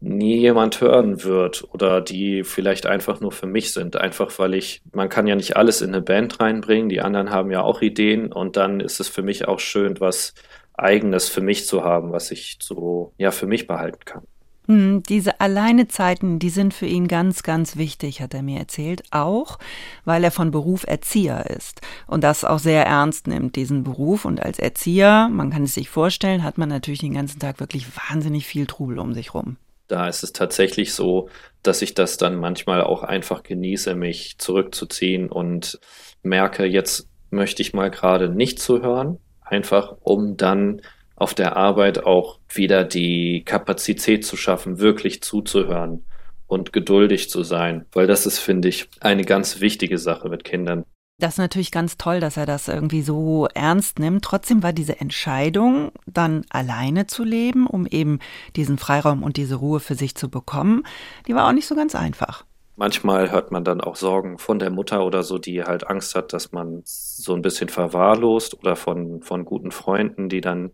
nie 0.00 0.36
jemand 0.36 0.80
hören 0.80 1.24
wird 1.24 1.64
oder 1.72 2.00
die 2.00 2.44
vielleicht 2.44 2.86
einfach 2.86 3.20
nur 3.20 3.32
für 3.32 3.46
mich 3.46 3.72
sind. 3.72 3.96
Einfach 3.96 4.38
weil 4.38 4.54
ich, 4.54 4.82
man 4.92 5.08
kann 5.08 5.26
ja 5.26 5.34
nicht 5.34 5.56
alles 5.56 5.80
in 5.80 5.88
eine 5.88 6.02
Band 6.02 6.40
reinbringen, 6.40 6.88
die 6.88 7.00
anderen 7.00 7.30
haben 7.30 7.50
ja 7.50 7.62
auch 7.62 7.80
Ideen 7.82 8.32
und 8.32 8.56
dann 8.56 8.80
ist 8.80 9.00
es 9.00 9.08
für 9.08 9.22
mich 9.22 9.48
auch 9.48 9.60
schön, 9.60 10.00
was 10.00 10.34
eigenes 10.74 11.28
für 11.28 11.40
mich 11.40 11.66
zu 11.66 11.84
haben, 11.84 12.12
was 12.12 12.30
ich 12.30 12.58
so, 12.60 13.12
ja, 13.16 13.30
für 13.30 13.46
mich 13.46 13.66
behalten 13.66 14.04
kann. 14.04 14.26
Hm, 14.66 15.02
diese 15.02 15.40
Alleinezeiten, 15.40 16.38
die 16.38 16.48
sind 16.48 16.72
für 16.72 16.86
ihn 16.86 17.06
ganz, 17.06 17.42
ganz 17.42 17.76
wichtig, 17.76 18.22
hat 18.22 18.32
er 18.32 18.42
mir 18.42 18.58
erzählt. 18.58 19.02
Auch, 19.10 19.58
weil 20.04 20.24
er 20.24 20.30
von 20.30 20.50
Beruf 20.50 20.84
Erzieher 20.86 21.50
ist 21.50 21.82
und 22.06 22.24
das 22.24 22.44
auch 22.44 22.58
sehr 22.58 22.86
ernst 22.86 23.26
nimmt, 23.26 23.56
diesen 23.56 23.84
Beruf. 23.84 24.24
Und 24.24 24.42
als 24.42 24.58
Erzieher, 24.58 25.28
man 25.30 25.50
kann 25.50 25.64
es 25.64 25.74
sich 25.74 25.90
vorstellen, 25.90 26.42
hat 26.42 26.56
man 26.56 26.70
natürlich 26.70 27.00
den 27.00 27.14
ganzen 27.14 27.40
Tag 27.40 27.60
wirklich 27.60 27.86
wahnsinnig 28.08 28.46
viel 28.46 28.66
Trubel 28.66 28.98
um 28.98 29.12
sich 29.12 29.34
rum. 29.34 29.56
Da 29.88 30.08
ist 30.08 30.22
es 30.22 30.32
tatsächlich 30.32 30.94
so, 30.94 31.28
dass 31.62 31.82
ich 31.82 31.92
das 31.92 32.16
dann 32.16 32.36
manchmal 32.36 32.82
auch 32.82 33.02
einfach 33.02 33.42
genieße, 33.42 33.94
mich 33.94 34.38
zurückzuziehen 34.38 35.28
und 35.28 35.78
merke, 36.22 36.64
jetzt 36.64 37.06
möchte 37.30 37.60
ich 37.60 37.74
mal 37.74 37.90
gerade 37.90 38.30
nicht 38.30 38.60
zuhören, 38.60 39.18
einfach 39.42 39.96
um 40.00 40.38
dann 40.38 40.80
auf 41.16 41.34
der 41.34 41.56
Arbeit 41.56 42.04
auch 42.04 42.38
wieder 42.52 42.84
die 42.84 43.42
Kapazität 43.44 44.24
zu 44.24 44.36
schaffen, 44.36 44.78
wirklich 44.78 45.22
zuzuhören 45.22 46.04
und 46.46 46.72
geduldig 46.72 47.30
zu 47.30 47.42
sein, 47.42 47.86
weil 47.92 48.06
das 48.06 48.26
ist, 48.26 48.38
finde 48.38 48.68
ich, 48.68 48.88
eine 49.00 49.24
ganz 49.24 49.60
wichtige 49.60 49.98
Sache 49.98 50.28
mit 50.28 50.44
Kindern. 50.44 50.84
Das 51.20 51.34
ist 51.34 51.38
natürlich 51.38 51.70
ganz 51.70 51.96
toll, 51.96 52.18
dass 52.18 52.36
er 52.36 52.44
das 52.44 52.66
irgendwie 52.66 53.02
so 53.02 53.46
ernst 53.54 54.00
nimmt. 54.00 54.24
Trotzdem 54.24 54.64
war 54.64 54.72
diese 54.72 55.00
Entscheidung, 55.00 55.92
dann 56.06 56.44
alleine 56.50 57.06
zu 57.06 57.22
leben, 57.22 57.68
um 57.68 57.86
eben 57.86 58.18
diesen 58.56 58.78
Freiraum 58.78 59.22
und 59.22 59.36
diese 59.36 59.54
Ruhe 59.54 59.78
für 59.78 59.94
sich 59.94 60.16
zu 60.16 60.28
bekommen, 60.28 60.82
die 61.28 61.34
war 61.34 61.46
auch 61.46 61.52
nicht 61.52 61.68
so 61.68 61.76
ganz 61.76 61.94
einfach. 61.94 62.44
Manchmal 62.76 63.30
hört 63.30 63.52
man 63.52 63.62
dann 63.62 63.80
auch 63.80 63.94
Sorgen 63.94 64.38
von 64.38 64.58
der 64.58 64.70
Mutter 64.70 65.06
oder 65.06 65.22
so, 65.22 65.38
die 65.38 65.62
halt 65.62 65.86
Angst 65.86 66.16
hat, 66.16 66.32
dass 66.32 66.50
man 66.50 66.82
so 66.84 67.32
ein 67.32 67.42
bisschen 67.42 67.68
verwahrlost 67.68 68.58
oder 68.58 68.74
von, 68.74 69.22
von 69.22 69.44
guten 69.44 69.70
Freunden, 69.70 70.28
die 70.28 70.40
dann 70.40 70.72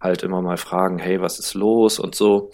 halt 0.00 0.22
immer 0.22 0.42
mal 0.42 0.56
fragen, 0.56 0.98
hey, 0.98 1.20
was 1.20 1.38
ist 1.38 1.54
los 1.54 1.98
und 1.98 2.14
so. 2.14 2.50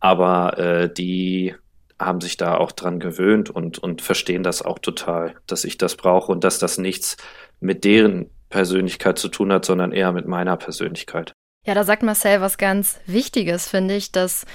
Aber 0.00 0.58
äh, 0.58 0.92
die 0.92 1.54
haben 1.98 2.20
sich 2.20 2.36
da 2.36 2.56
auch 2.56 2.72
dran 2.72 2.98
gewöhnt 2.98 3.50
und, 3.50 3.78
und 3.78 4.00
verstehen 4.00 4.42
das 4.42 4.62
auch 4.62 4.78
total, 4.78 5.34
dass 5.46 5.64
ich 5.64 5.76
das 5.76 5.96
brauche 5.96 6.32
und 6.32 6.44
dass 6.44 6.58
das 6.58 6.78
nichts 6.78 7.16
mit 7.60 7.84
deren 7.84 8.30
Persönlichkeit 8.48 9.18
zu 9.18 9.28
tun 9.28 9.52
hat, 9.52 9.64
sondern 9.64 9.92
eher 9.92 10.12
mit 10.12 10.26
meiner 10.26 10.56
Persönlichkeit. 10.56 11.32
Ja, 11.66 11.74
da 11.74 11.84
sagt 11.84 12.02
Marcel 12.02 12.40
was 12.40 12.56
ganz 12.56 12.98
Wichtiges, 13.06 13.68
finde 13.68 13.94
ich, 13.94 14.12
dass 14.12 14.46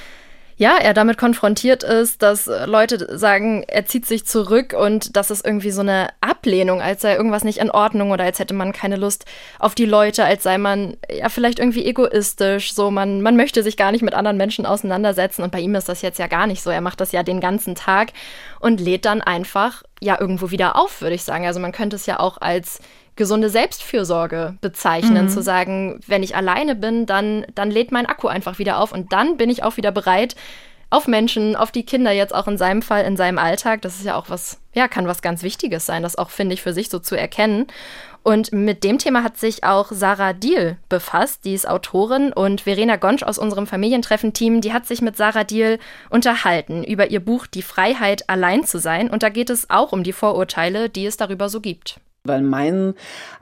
ja, 0.58 0.78
er 0.78 0.94
damit 0.94 1.18
konfrontiert 1.18 1.84
ist, 1.84 2.22
dass 2.22 2.46
Leute 2.66 3.18
sagen, 3.18 3.64
er 3.68 3.86
zieht 3.86 4.06
sich 4.06 4.26
zurück 4.26 4.74
und 4.74 5.18
das 5.18 5.30
ist 5.30 5.46
irgendwie 5.46 5.72
so 5.72 5.82
eine 5.82 6.08
Ablehnung, 6.22 6.82
als 6.82 7.02
sei 7.02 7.16
irgendwas 7.16 7.44
nicht 7.44 7.58
in 7.58 7.70
Ordnung 7.70 8.12
oder 8.12 8.24
als 8.24 8.40
hätte 8.40 8.54
man 8.54 8.72
keine 8.72 8.96
Lust 8.96 9.26
auf 9.60 9.76
die 9.76 9.86
Leute, 9.86 10.24
als 10.24 10.44
sei 10.44 10.58
man 10.58 10.96
ja 11.14 11.28
vielleicht 11.28 11.60
irgendwie 11.60 11.86
egoistisch, 11.86 12.74
so 12.74 12.90
man, 12.90 13.22
man 13.22 13.36
möchte 13.36 13.64
sich 13.64 13.76
gar 13.76 13.92
nicht 13.92 14.02
mit 14.02 14.14
anderen 14.14 14.38
Menschen 14.38 14.66
auseinandersetzen 14.66 15.44
und 15.44 15.52
bei 15.52 15.60
ihm 15.60 15.76
ist 15.76 15.90
das 15.90 16.02
jetzt 16.02 16.20
ja 16.20 16.28
gar 16.28 16.48
nicht 16.48 16.62
so. 16.62 16.70
Er 16.70 16.82
macht 16.82 17.02
das 17.02 17.12
ja 17.12 17.24
den 17.24 17.42
ganzen 17.42 17.76
Tag 17.76 18.14
und 18.62 18.80
lädt 18.80 19.04
dann 19.04 19.22
einfach 19.22 19.84
ja 20.02 20.20
irgendwo 20.20 20.52
wieder 20.52 20.78
auf, 20.78 21.02
würde 21.02 21.16
ich 21.16 21.24
sagen. 21.24 21.46
Also 21.46 21.60
man 21.60 21.74
könnte 21.74 21.98
es 21.98 22.06
ja 22.06 22.20
auch 22.20 22.40
als 22.40 22.80
gesunde 23.16 23.50
Selbstfürsorge 23.50 24.58
bezeichnen, 24.62 25.26
mhm. 25.26 25.30
zu 25.30 25.42
sagen, 25.42 26.00
wenn 26.08 26.24
ich 26.24 26.36
alleine 26.36 26.76
bin, 26.76 27.06
dann, 27.06 27.46
dann 27.56 27.72
lädt 27.72 27.92
mein 27.92 28.06
Akku 28.06 28.28
einfach 28.28 28.60
wieder 28.60 28.80
auf 28.80 28.92
und 28.92 29.14
dann 29.14 29.38
bin 29.38 29.50
ich 29.50 29.64
auch 29.64 29.78
wieder 29.78 29.92
bereit, 29.92 30.36
auf 30.90 31.08
Menschen, 31.08 31.56
auf 31.56 31.72
die 31.72 31.86
Kinder 31.86 32.12
jetzt 32.12 32.34
auch 32.34 32.48
in 32.48 32.58
seinem 32.58 32.82
Fall, 32.82 33.04
in 33.06 33.18
seinem 33.18 33.38
Alltag. 33.38 33.82
Das 33.82 33.96
ist 33.96 34.06
ja 34.06 34.16
auch 34.16 34.30
was, 34.30 34.60
ja, 34.74 34.88
kann 34.88 35.08
was 35.08 35.22
ganz 35.22 35.44
Wichtiges 35.44 35.86
sein, 35.86 36.04
das 36.04 36.18
auch, 36.18 36.30
finde 36.30 36.54
ich, 36.54 36.62
für 36.62 36.74
sich 36.74 36.90
so 36.90 37.00
zu 37.00 37.16
erkennen. 37.18 37.68
Und 38.24 38.52
mit 38.54 38.84
dem 38.84 38.98
Thema 38.98 39.22
hat 39.22 39.38
sich 39.38 39.64
auch 39.64 39.92
Sarah 39.92 40.34
Diel 40.34 40.78
befasst. 40.90 41.46
Die 41.46 41.54
ist 41.54 41.70
Autorin 41.70 42.34
und 42.34 42.62
Verena 42.62 42.96
Gonsch 42.96 43.22
aus 43.22 43.38
unserem 43.38 43.68
Familientreffen-Team, 43.68 44.62
die 44.62 44.74
hat 44.74 44.88
sich 44.88 45.02
mit 45.02 45.16
Sarah 45.16 45.44
Diel 45.44 45.80
unterhalten 46.10 46.84
über 46.84 47.12
ihr 47.12 47.20
Buch 47.20 47.46
Die 47.46 47.62
Freiheit, 47.62 48.28
allein 48.30 48.64
zu 48.64 48.80
sein. 48.80 49.12
Und 49.12 49.22
da 49.22 49.30
geht 49.30 49.52
es 49.52 49.70
auch 49.70 49.92
um 49.92 50.04
die 50.04 50.14
Vorurteile, 50.14 50.90
die 50.90 51.06
es 51.06 51.18
darüber 51.18 51.50
so 51.50 51.62
gibt. 51.62 52.00
Weil 52.26 52.42
mein 52.42 52.94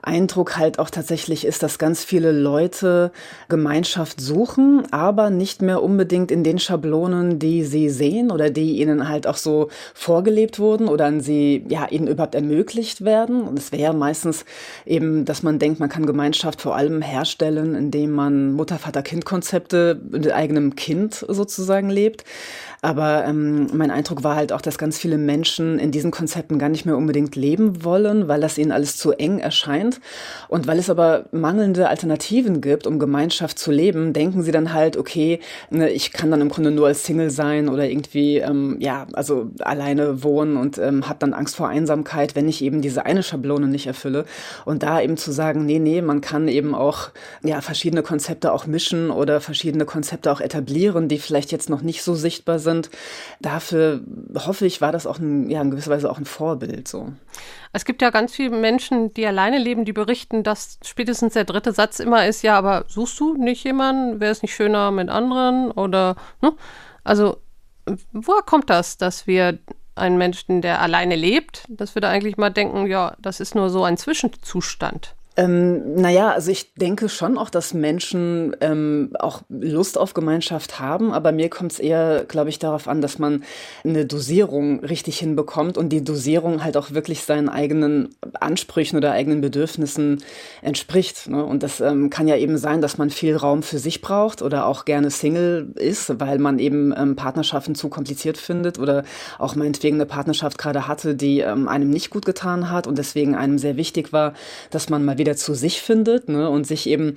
Eindruck 0.02 0.56
halt 0.56 0.78
auch 0.78 0.90
tatsächlich 0.90 1.44
ist, 1.44 1.62
dass 1.62 1.78
ganz 1.78 2.04
viele 2.04 2.32
Leute 2.32 3.10
Gemeinschaft 3.48 4.20
suchen, 4.20 4.82
aber 4.92 5.30
nicht 5.30 5.62
mehr 5.62 5.82
unbedingt 5.82 6.30
in 6.30 6.44
den 6.44 6.58
Schablonen, 6.58 7.38
die 7.38 7.64
sie 7.64 7.88
sehen 7.88 8.30
oder 8.30 8.50
die 8.50 8.80
ihnen 8.80 9.08
halt 9.08 9.26
auch 9.26 9.36
so 9.36 9.68
vorgelebt 9.94 10.58
wurden 10.58 10.88
oder 10.88 11.06
an 11.06 11.20
sie, 11.20 11.64
ja, 11.68 11.86
ihnen 11.88 12.06
überhaupt 12.06 12.34
ermöglicht 12.34 13.04
werden. 13.04 13.42
Und 13.42 13.58
es 13.58 13.72
wäre 13.72 13.94
meistens 13.94 14.44
eben, 14.86 15.24
dass 15.24 15.42
man 15.42 15.58
denkt, 15.58 15.80
man 15.80 15.88
kann 15.88 16.06
Gemeinschaft 16.06 16.60
vor 16.60 16.76
allem 16.76 17.02
herstellen, 17.02 17.74
indem 17.74 18.10
man 18.10 18.52
Mutter-Vater-Kind-Konzepte 18.52 20.00
mit 20.10 20.30
eigenem 20.32 20.76
Kind 20.76 21.24
sozusagen 21.28 21.90
lebt. 21.90 22.24
Aber 22.84 23.24
ähm, 23.24 23.68
mein 23.72 23.90
Eindruck 23.90 24.24
war 24.24 24.36
halt 24.36 24.52
auch, 24.52 24.60
dass 24.60 24.76
ganz 24.76 24.98
viele 24.98 25.16
Menschen 25.16 25.78
in 25.78 25.90
diesen 25.90 26.10
Konzepten 26.10 26.58
gar 26.58 26.68
nicht 26.68 26.84
mehr 26.84 26.98
unbedingt 26.98 27.34
leben 27.34 27.82
wollen, 27.82 28.28
weil 28.28 28.42
das 28.42 28.58
ihnen 28.58 28.72
alles 28.74 28.96
zu 28.96 29.12
eng 29.12 29.38
erscheint. 29.38 30.00
Und 30.48 30.66
weil 30.66 30.78
es 30.78 30.90
aber 30.90 31.24
mangelnde 31.32 31.88
Alternativen 31.88 32.60
gibt, 32.60 32.86
um 32.86 32.98
Gemeinschaft 32.98 33.58
zu 33.58 33.70
leben, 33.70 34.12
denken 34.12 34.42
sie 34.42 34.52
dann 34.52 34.72
halt, 34.72 34.96
okay, 34.96 35.40
ne, 35.70 35.90
ich 35.90 36.12
kann 36.12 36.30
dann 36.30 36.40
im 36.40 36.48
Grunde 36.48 36.70
nur 36.70 36.86
als 36.86 37.04
Single 37.04 37.30
sein 37.30 37.68
oder 37.68 37.88
irgendwie, 37.88 38.38
ähm, 38.38 38.76
ja, 38.80 39.06
also 39.14 39.50
alleine 39.60 40.22
wohnen 40.22 40.56
und 40.56 40.78
ähm, 40.78 41.08
habe 41.08 41.18
dann 41.20 41.34
Angst 41.34 41.56
vor 41.56 41.68
Einsamkeit, 41.68 42.34
wenn 42.34 42.48
ich 42.48 42.62
eben 42.62 42.82
diese 42.82 43.06
eine 43.06 43.22
Schablone 43.22 43.68
nicht 43.68 43.86
erfülle. 43.86 44.24
Und 44.64 44.82
da 44.82 45.00
eben 45.00 45.16
zu 45.16 45.32
sagen, 45.32 45.64
nee, 45.64 45.78
nee, 45.78 46.02
man 46.02 46.20
kann 46.20 46.48
eben 46.48 46.74
auch 46.74 47.10
ja, 47.42 47.60
verschiedene 47.60 48.02
Konzepte 48.02 48.52
auch 48.52 48.66
mischen 48.66 49.10
oder 49.10 49.40
verschiedene 49.40 49.84
Konzepte 49.84 50.30
auch 50.32 50.40
etablieren, 50.40 51.08
die 51.08 51.18
vielleicht 51.18 51.52
jetzt 51.52 51.70
noch 51.70 51.82
nicht 51.82 52.02
so 52.02 52.14
sichtbar 52.14 52.58
sind. 52.58 52.90
Dafür 53.40 54.00
hoffe 54.34 54.66
ich, 54.66 54.80
war 54.80 54.92
das 54.92 55.06
auch 55.06 55.18
ein, 55.18 55.50
ja, 55.50 55.60
in 55.62 55.70
gewisser 55.70 55.90
Weise 55.90 56.10
auch 56.10 56.18
ein 56.18 56.24
Vorbild 56.24 56.88
so. 56.88 57.12
Es 57.74 57.84
gibt 57.84 58.02
ja 58.02 58.10
ganz 58.10 58.36
viele 58.36 58.56
Menschen, 58.56 59.12
die 59.14 59.26
alleine 59.26 59.58
leben, 59.58 59.84
die 59.84 59.92
berichten, 59.92 60.44
dass 60.44 60.78
spätestens 60.84 61.32
der 61.32 61.42
dritte 61.42 61.72
Satz 61.72 61.98
immer 61.98 62.24
ist, 62.24 62.42
ja, 62.42 62.56
aber 62.56 62.84
suchst 62.86 63.18
du 63.18 63.34
nicht 63.34 63.64
jemanden? 63.64 64.20
Wäre 64.20 64.30
es 64.30 64.42
nicht 64.42 64.54
schöner 64.54 64.92
mit 64.92 65.08
anderen? 65.08 65.72
Oder, 65.72 66.14
ne? 66.40 66.52
Also, 67.02 67.38
woher 68.12 68.42
kommt 68.42 68.70
das, 68.70 68.96
dass 68.96 69.26
wir 69.26 69.58
einen 69.96 70.18
Menschen, 70.18 70.62
der 70.62 70.80
alleine 70.80 71.16
lebt, 71.16 71.64
dass 71.68 71.96
wir 71.96 72.00
da 72.00 72.10
eigentlich 72.10 72.36
mal 72.36 72.50
denken, 72.50 72.86
ja, 72.86 73.16
das 73.18 73.40
ist 73.40 73.56
nur 73.56 73.68
so 73.70 73.82
ein 73.82 73.96
Zwischenzustand? 73.96 75.16
Ähm, 75.36 75.96
naja, 75.96 76.30
also 76.30 76.52
ich 76.52 76.74
denke 76.74 77.08
schon 77.08 77.38
auch, 77.38 77.50
dass 77.50 77.74
Menschen 77.74 78.54
ähm, 78.60 79.10
auch 79.18 79.42
Lust 79.48 79.98
auf 79.98 80.14
Gemeinschaft 80.14 80.78
haben, 80.78 81.12
aber 81.12 81.32
mir 81.32 81.50
kommt 81.50 81.72
es 81.72 81.80
eher, 81.80 82.24
glaube 82.24 82.50
ich, 82.50 82.60
darauf 82.60 82.86
an, 82.86 83.00
dass 83.00 83.18
man 83.18 83.42
eine 83.82 84.06
Dosierung 84.06 84.80
richtig 84.80 85.18
hinbekommt 85.18 85.76
und 85.76 85.88
die 85.88 86.04
Dosierung 86.04 86.62
halt 86.62 86.76
auch 86.76 86.92
wirklich 86.92 87.24
seinen 87.24 87.48
eigenen 87.48 88.14
Ansprüchen 88.42 88.96
oder 88.96 89.12
eigenen 89.12 89.40
Bedürfnissen 89.40 90.22
entspricht. 90.62 91.28
Ne? 91.28 91.44
Und 91.44 91.62
das 91.62 91.80
ähm, 91.80 92.10
kann 92.10 92.28
ja 92.28 92.36
eben 92.36 92.58
sein, 92.58 92.80
dass 92.80 92.98
man 92.98 93.10
viel 93.10 93.36
Raum 93.36 93.62
für 93.62 93.78
sich 93.78 94.00
braucht 94.00 94.42
oder 94.42 94.66
auch 94.66 94.84
gerne 94.84 95.10
Single 95.10 95.68
ist, 95.76 96.20
weil 96.20 96.38
man 96.38 96.58
eben 96.58 96.94
ähm, 96.96 97.16
Partnerschaften 97.16 97.74
zu 97.74 97.88
kompliziert 97.88 98.38
findet 98.38 98.78
oder 98.78 99.04
auch 99.38 99.54
meinetwegen 99.54 99.96
eine 99.96 100.06
Partnerschaft 100.06 100.58
gerade 100.58 100.88
hatte, 100.88 101.14
die 101.14 101.40
ähm, 101.40 101.68
einem 101.68 101.90
nicht 101.90 102.10
gut 102.10 102.26
getan 102.26 102.70
hat 102.70 102.86
und 102.86 102.98
deswegen 102.98 103.34
einem 103.34 103.58
sehr 103.58 103.76
wichtig 103.76 104.12
war, 104.12 104.34
dass 104.70 104.88
man 104.88 105.04
mal 105.04 105.18
wieder 105.18 105.36
zu 105.36 105.54
sich 105.54 105.80
findet 105.80 106.28
ne, 106.28 106.48
und 106.48 106.66
sich 106.66 106.88
eben, 106.88 107.16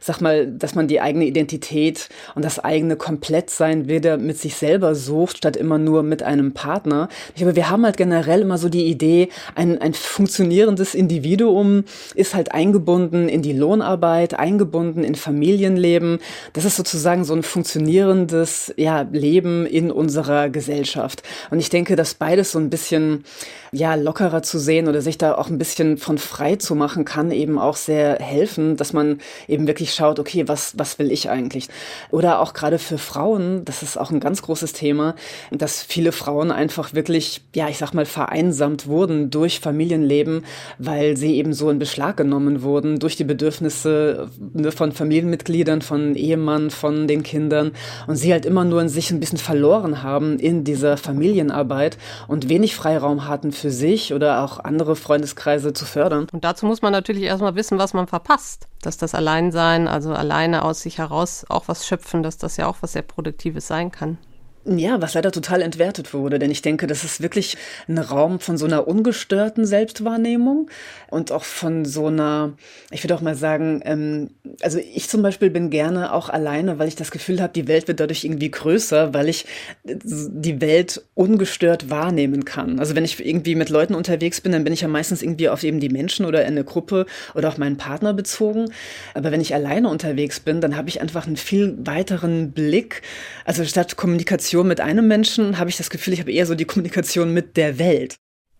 sag 0.00 0.20
mal, 0.20 0.46
dass 0.46 0.74
man 0.74 0.88
die 0.88 1.00
eigene 1.00 1.26
Identität 1.26 2.08
und 2.34 2.44
das 2.44 2.58
eigene 2.58 2.96
Komplettsein 2.96 3.88
wieder 3.88 4.16
mit 4.18 4.38
sich 4.38 4.56
selber 4.56 4.94
sucht, 4.94 5.38
statt 5.38 5.56
immer 5.56 5.78
nur 5.78 6.02
mit 6.02 6.22
einem 6.22 6.52
Partner. 6.52 7.08
Ich 7.30 7.36
glaube, 7.36 7.56
wir 7.56 7.70
haben 7.70 7.84
halt 7.84 7.96
generell 7.96 8.40
immer 8.40 8.58
so 8.58 8.68
die 8.68 8.86
Idee, 8.86 9.28
ein, 9.54 9.80
ein 9.80 9.94
funktionierendes 9.94 10.55
Individuum 10.94 11.84
ist 12.14 12.34
halt 12.34 12.52
eingebunden 12.52 13.28
in 13.28 13.42
die 13.42 13.52
Lohnarbeit, 13.52 14.38
eingebunden 14.38 15.04
in 15.04 15.14
Familienleben. 15.14 16.18
Das 16.52 16.64
ist 16.64 16.76
sozusagen 16.76 17.24
so 17.24 17.34
ein 17.34 17.42
funktionierendes 17.42 18.72
ja, 18.76 19.02
Leben 19.12 19.66
in 19.66 19.90
unserer 19.90 20.48
Gesellschaft. 20.48 21.22
Und 21.50 21.58
ich 21.58 21.70
denke, 21.70 21.96
dass 21.96 22.14
beides 22.14 22.52
so 22.52 22.58
ein 22.58 22.70
bisschen 22.70 23.24
ja, 23.72 23.94
lockerer 23.94 24.42
zu 24.42 24.58
sehen 24.58 24.88
oder 24.88 25.02
sich 25.02 25.18
da 25.18 25.34
auch 25.34 25.48
ein 25.48 25.58
bisschen 25.58 25.98
von 25.98 26.18
frei 26.18 26.56
zu 26.56 26.74
machen, 26.74 27.04
kann 27.04 27.30
eben 27.30 27.58
auch 27.58 27.76
sehr 27.76 28.16
helfen, 28.20 28.76
dass 28.76 28.92
man 28.92 29.18
eben 29.48 29.66
wirklich 29.66 29.94
schaut, 29.94 30.18
okay, 30.18 30.48
was, 30.48 30.78
was 30.78 30.98
will 30.98 31.12
ich 31.12 31.28
eigentlich? 31.28 31.68
Oder 32.10 32.40
auch 32.40 32.54
gerade 32.54 32.78
für 32.78 32.98
Frauen, 32.98 33.64
das 33.64 33.82
ist 33.82 33.98
auch 33.98 34.10
ein 34.10 34.20
ganz 34.20 34.42
großes 34.42 34.72
Thema, 34.72 35.14
dass 35.50 35.82
viele 35.82 36.12
Frauen 36.12 36.50
einfach 36.50 36.94
wirklich, 36.94 37.42
ja, 37.54 37.68
ich 37.68 37.78
sag 37.78 37.92
mal, 37.92 38.06
vereinsamt 38.06 38.86
wurden 38.86 39.30
durch 39.30 39.60
Familienleben, 39.60 40.44
weil 40.78 41.16
sie 41.16 41.36
eben 41.36 41.52
so 41.52 41.70
in 41.70 41.78
Beschlag 41.78 42.16
genommen 42.16 42.62
wurden 42.62 42.98
durch 42.98 43.16
die 43.16 43.24
Bedürfnisse 43.24 44.30
ne, 44.52 44.72
von 44.72 44.92
Familienmitgliedern, 44.92 45.82
von 45.82 46.14
Ehemann, 46.14 46.70
von 46.70 47.06
den 47.06 47.22
Kindern 47.22 47.72
und 48.06 48.16
sie 48.16 48.32
halt 48.32 48.46
immer 48.46 48.64
nur 48.64 48.80
in 48.82 48.88
sich 48.88 49.10
ein 49.10 49.20
bisschen 49.20 49.38
verloren 49.38 50.02
haben 50.02 50.38
in 50.38 50.64
dieser 50.64 50.96
Familienarbeit 50.96 51.98
und 52.28 52.48
wenig 52.48 52.76
Freiraum 52.76 53.26
hatten 53.28 53.52
für 53.52 53.70
sich 53.70 54.12
oder 54.12 54.44
auch 54.44 54.58
andere 54.58 54.96
Freundeskreise 54.96 55.72
zu 55.72 55.84
fördern. 55.84 56.26
Und 56.32 56.44
dazu 56.44 56.66
muss 56.66 56.82
man 56.82 56.92
natürlich 56.92 57.24
erstmal 57.24 57.54
wissen, 57.54 57.78
was 57.78 57.94
man 57.94 58.06
verpasst. 58.06 58.68
Dass 58.82 58.98
das 58.98 59.14
Alleinsein, 59.14 59.88
also 59.88 60.12
alleine 60.12 60.64
aus 60.64 60.82
sich 60.82 60.98
heraus 60.98 61.44
auch 61.48 61.68
was 61.68 61.86
schöpfen, 61.86 62.22
dass 62.22 62.38
das 62.38 62.56
ja 62.56 62.66
auch 62.66 62.76
was 62.80 62.92
sehr 62.92 63.02
Produktives 63.02 63.66
sein 63.66 63.90
kann. 63.90 64.18
Ja, 64.68 65.00
was 65.00 65.14
leider 65.14 65.30
total 65.30 65.62
entwertet 65.62 66.12
wurde, 66.12 66.40
denn 66.40 66.50
ich 66.50 66.60
denke, 66.60 66.88
das 66.88 67.04
ist 67.04 67.22
wirklich 67.22 67.56
ein 67.86 67.98
Raum 67.98 68.40
von 68.40 68.56
so 68.56 68.66
einer 68.66 68.88
ungestörten 68.88 69.64
Selbstwahrnehmung 69.64 70.68
und 71.08 71.30
auch 71.30 71.44
von 71.44 71.84
so 71.84 72.08
einer, 72.08 72.54
ich 72.90 73.04
würde 73.04 73.14
auch 73.14 73.20
mal 73.20 73.36
sagen, 73.36 73.80
ähm, 73.84 74.30
also 74.62 74.78
ich 74.78 75.08
zum 75.08 75.22
Beispiel 75.22 75.50
bin 75.50 75.70
gerne 75.70 76.12
auch 76.12 76.30
alleine, 76.30 76.80
weil 76.80 76.88
ich 76.88 76.96
das 76.96 77.12
Gefühl 77.12 77.40
habe, 77.40 77.52
die 77.52 77.68
Welt 77.68 77.86
wird 77.86 78.00
dadurch 78.00 78.24
irgendwie 78.24 78.50
größer, 78.50 79.14
weil 79.14 79.28
ich 79.28 79.46
die 79.84 80.60
Welt 80.60 81.00
ungestört 81.14 81.88
wahrnehmen 81.88 82.44
kann. 82.44 82.80
Also 82.80 82.96
wenn 82.96 83.04
ich 83.04 83.24
irgendwie 83.24 83.54
mit 83.54 83.68
Leuten 83.68 83.94
unterwegs 83.94 84.40
bin, 84.40 84.50
dann 84.50 84.64
bin 84.64 84.72
ich 84.72 84.80
ja 84.80 84.88
meistens 84.88 85.22
irgendwie 85.22 85.48
auf 85.48 85.62
eben 85.62 85.78
die 85.78 85.90
Menschen 85.90 86.26
oder 86.26 86.42
in 86.42 86.48
eine 86.48 86.64
Gruppe 86.64 87.06
oder 87.36 87.48
auf 87.48 87.58
meinen 87.58 87.76
Partner 87.76 88.14
bezogen. 88.14 88.72
Aber 89.14 89.30
wenn 89.30 89.40
ich 89.40 89.54
alleine 89.54 89.88
unterwegs 89.88 90.40
bin, 90.40 90.60
dann 90.60 90.76
habe 90.76 90.88
ich 90.88 91.00
einfach 91.00 91.28
einen 91.28 91.36
viel 91.36 91.76
weiteren 91.78 92.50
Blick. 92.50 93.02
Also 93.44 93.64
statt 93.64 93.94
Kommunikation 93.94 94.55
Kommunikation 94.56 94.68
mit 94.68 94.80
einem 94.80 95.06
Menschen 95.06 95.58
habe 95.58 95.68
ich 95.68 95.76
das 95.76 95.90
Gefühl, 95.90 96.14
ich 96.14 96.20
habe 96.20 96.32
eher 96.32 96.46
so 96.46 96.54
die 96.54 96.64
Kommunikation 96.64 97.34
mit 97.34 97.56
der 97.56 97.78
Welt. 97.78 98.16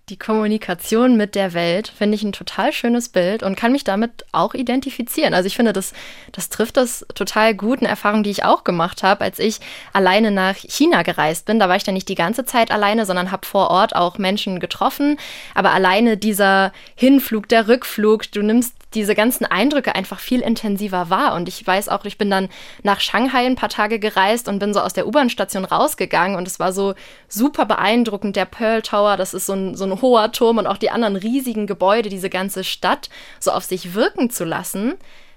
Die 0.09 0.19
Kommunikation 0.19 1.17
mit 1.17 1.35
der 1.35 1.53
Welt 1.53 1.89
finde 1.89 2.15
ich 2.15 2.23
ein 2.23 2.33
total 2.33 2.73
schönes 2.73 3.09
Bild 3.09 3.43
und 3.43 3.57
kann 3.57 3.73
mich 3.73 3.83
damit 3.83 4.25
auch 4.31 4.55
identifizieren. 4.55 5.35
Also 5.35 5.49
ich 5.49 5.57
finde, 5.57 5.73
das, 5.73 5.95
das 6.31 6.49
trifft 6.49 6.77
das 6.77 7.05
total 7.15 7.55
gut. 7.55 7.81
Eine 7.81 7.89
Erfahrung, 7.89 8.23
die 8.23 8.31
ich 8.31 8.45
auch 8.45 8.63
gemacht 8.63 9.03
habe, 9.03 9.25
als 9.25 9.41
ich 9.41 9.59
alleine 9.93 10.31
nach 10.31 10.57
China 10.57 11.03
gereist 11.03 11.47
bin. 11.47 11.59
Da 11.59 11.69
war 11.69 11.75
ich 11.75 11.83
dann 11.83 11.95
nicht 11.95 12.09
die 12.09 12.15
ganze 12.15 12.45
Zeit 12.45 12.71
alleine, 12.71 13.05
sondern 13.05 13.33
habe 13.33 13.47
vor 13.47 13.71
Ort 13.71 13.97
auch 13.97 14.19
Menschen 14.19 14.61
getroffen. 14.61 15.19
Aber 15.55 15.73
alleine 15.73 16.17
dieser 16.17 16.73
Hinflug, 16.95 17.49
der 17.49 17.67
Rückflug, 17.67 18.31
du 18.31 18.43
nimmst 18.43 18.75
diese 18.95 19.15
ganzen 19.15 19.45
Eindrücke 19.45 19.95
einfach 19.95 20.21
viel 20.21 20.41
intensiver 20.41 21.11
wahr. 21.11 21.35
Und 21.35 21.49
ich 21.49 21.67
weiß 21.67 21.89
auch, 21.89 22.05
ich 22.05 22.19
bin 22.19 22.31
dann 22.31 22.49
nach 22.83 23.01
Shanghai 23.01 23.45
ein 23.47 23.57
paar 23.57 23.69
Tage 23.69 23.99
gereist 23.99 24.49
und 24.49 24.59
bin 24.59 24.73
so 24.73 24.81
aus 24.81 24.93
der 24.93 25.07
U-Bahn-Station 25.07 25.65
rausgegangen 25.65 26.37
und 26.37 26.49
es 26.49 26.59
war 26.59 26.73
so 26.73 26.95
super 27.29 27.67
beeindruckend. 27.67 28.37
Der 28.37 28.47
Pearl 28.47 28.83
Tower, 28.83 29.17
das 29.17 29.35
ist 29.35 29.47
so 29.47 29.53
ein, 29.53 29.75
so 29.75 29.85
ein 29.85 30.01
hoher 30.01 30.33
Turm 30.33 30.59
und 30.59 30.67
auch 30.67 30.79
die 30.79 30.91
anderen 30.91 31.17
riesigen 31.17 31.67
Gebäude, 31.67 32.09
diese 32.09 32.31
ganze 32.31 32.65
Stadt 32.65 33.11
so 33.41 33.51
auf 33.51 33.65
sich 33.65 33.95
wirken 33.95 34.31
zu 34.31 34.45
lassen 34.45 34.95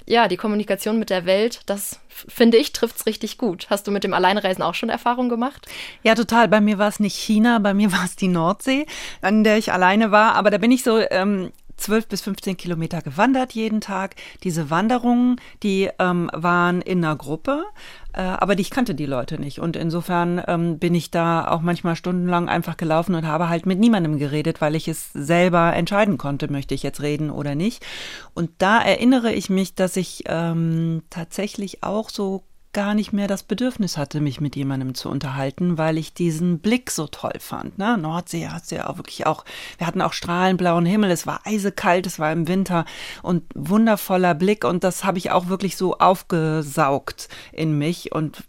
ja, 0.09 0.27
die 0.27 0.37
Kommunikation 0.37 0.97
mit 0.97 1.11
der 1.11 1.25
Welt, 1.25 1.61
das 1.67 1.99
finde 2.07 2.57
ich, 2.57 2.73
trifft 2.73 2.97
es 2.97 3.05
richtig 3.05 3.37
gut. 3.37 3.67
Hast 3.69 3.85
du 3.85 3.91
mit 3.91 4.03
dem 4.03 4.15
Alleinreisen 4.15 4.63
auch 4.63 4.73
schon 4.73 4.89
Erfahrungen 4.89 5.29
gemacht? 5.29 5.67
Ja, 6.01 6.15
total. 6.15 6.47
Bei 6.47 6.59
mir 6.59 6.79
war 6.79 6.87
es 6.87 6.99
nicht 6.99 7.15
China, 7.15 7.59
bei 7.59 7.75
mir 7.75 7.91
war 7.91 8.05
es 8.05 8.15
die 8.15 8.27
Nordsee, 8.27 8.87
an 9.21 9.43
der 9.43 9.59
ich 9.59 9.71
alleine 9.71 10.09
war. 10.09 10.33
Aber 10.33 10.49
da 10.49 10.57
bin 10.57 10.71
ich 10.71 10.81
so 10.81 10.97
ähm, 10.97 11.51
12 11.79 12.07
bis 12.07 12.21
15 12.21 12.57
Kilometer 12.57 13.01
gewandert 13.01 13.53
jeden 13.53 13.81
Tag. 13.81 14.15
Diese 14.43 14.69
Wanderungen, 14.69 15.37
die 15.63 15.89
ähm, 15.99 16.29
waren 16.33 16.81
in 16.81 17.03
einer 17.03 17.15
Gruppe, 17.15 17.65
äh, 18.13 18.21
aber 18.21 18.57
ich 18.57 18.69
kannte 18.69 18.95
die 18.95 19.05
Leute 19.05 19.39
nicht. 19.39 19.59
Und 19.59 19.75
insofern 19.75 20.41
ähm, 20.47 20.79
bin 20.79 20.95
ich 20.95 21.11
da 21.11 21.47
auch 21.47 21.61
manchmal 21.61 21.95
stundenlang 21.95 22.49
einfach 22.49 22.77
gelaufen 22.77 23.15
und 23.15 23.25
habe 23.25 23.49
halt 23.49 23.65
mit 23.65 23.79
niemandem 23.79 24.17
geredet, 24.17 24.61
weil 24.61 24.75
ich 24.75 24.87
es 24.87 25.11
selber 25.13 25.73
entscheiden 25.73 26.17
konnte, 26.17 26.51
möchte 26.51 26.75
ich 26.75 26.83
jetzt 26.83 27.01
reden 27.01 27.29
oder 27.29 27.55
nicht. 27.55 27.85
Und 28.33 28.51
da 28.57 28.81
erinnere 28.81 29.31
ich 29.31 29.49
mich, 29.49 29.75
dass 29.75 29.95
ich 29.95 30.23
ähm, 30.27 31.03
tatsächlich 31.09 31.83
auch 31.83 32.09
so 32.09 32.43
gar 32.71 32.93
nicht 32.93 33.13
mehr 33.13 33.27
das 33.27 33.43
Bedürfnis 33.43 33.97
hatte, 33.97 34.21
mich 34.21 34.39
mit 34.39 34.55
jemandem 34.55 34.93
zu 34.93 35.09
unterhalten, 35.09 35.77
weil 35.77 35.97
ich 35.97 36.13
diesen 36.13 36.59
Blick 36.59 36.91
so 36.91 37.07
toll 37.07 37.39
fand. 37.39 37.77
Ne? 37.77 37.97
Nordsee 37.97 38.47
hat 38.47 38.69
ja 38.71 38.89
auch 38.89 38.97
wirklich 38.97 39.25
auch, 39.25 39.43
wir 39.77 39.87
hatten 39.87 40.01
auch 40.01 40.13
strahlenblauen 40.13 40.85
Himmel, 40.85 41.09
es 41.09 41.25
war 41.25 41.41
eisekalt, 41.45 42.05
es 42.05 42.19
war 42.19 42.31
im 42.31 42.47
Winter 42.47 42.85
und 43.23 43.43
wundervoller 43.55 44.35
Blick 44.35 44.65
und 44.65 44.83
das 44.83 45.03
habe 45.03 45.17
ich 45.17 45.31
auch 45.31 45.47
wirklich 45.47 45.77
so 45.77 45.97
aufgesaugt 45.97 47.27
in 47.51 47.77
mich 47.77 48.11
und 48.11 48.43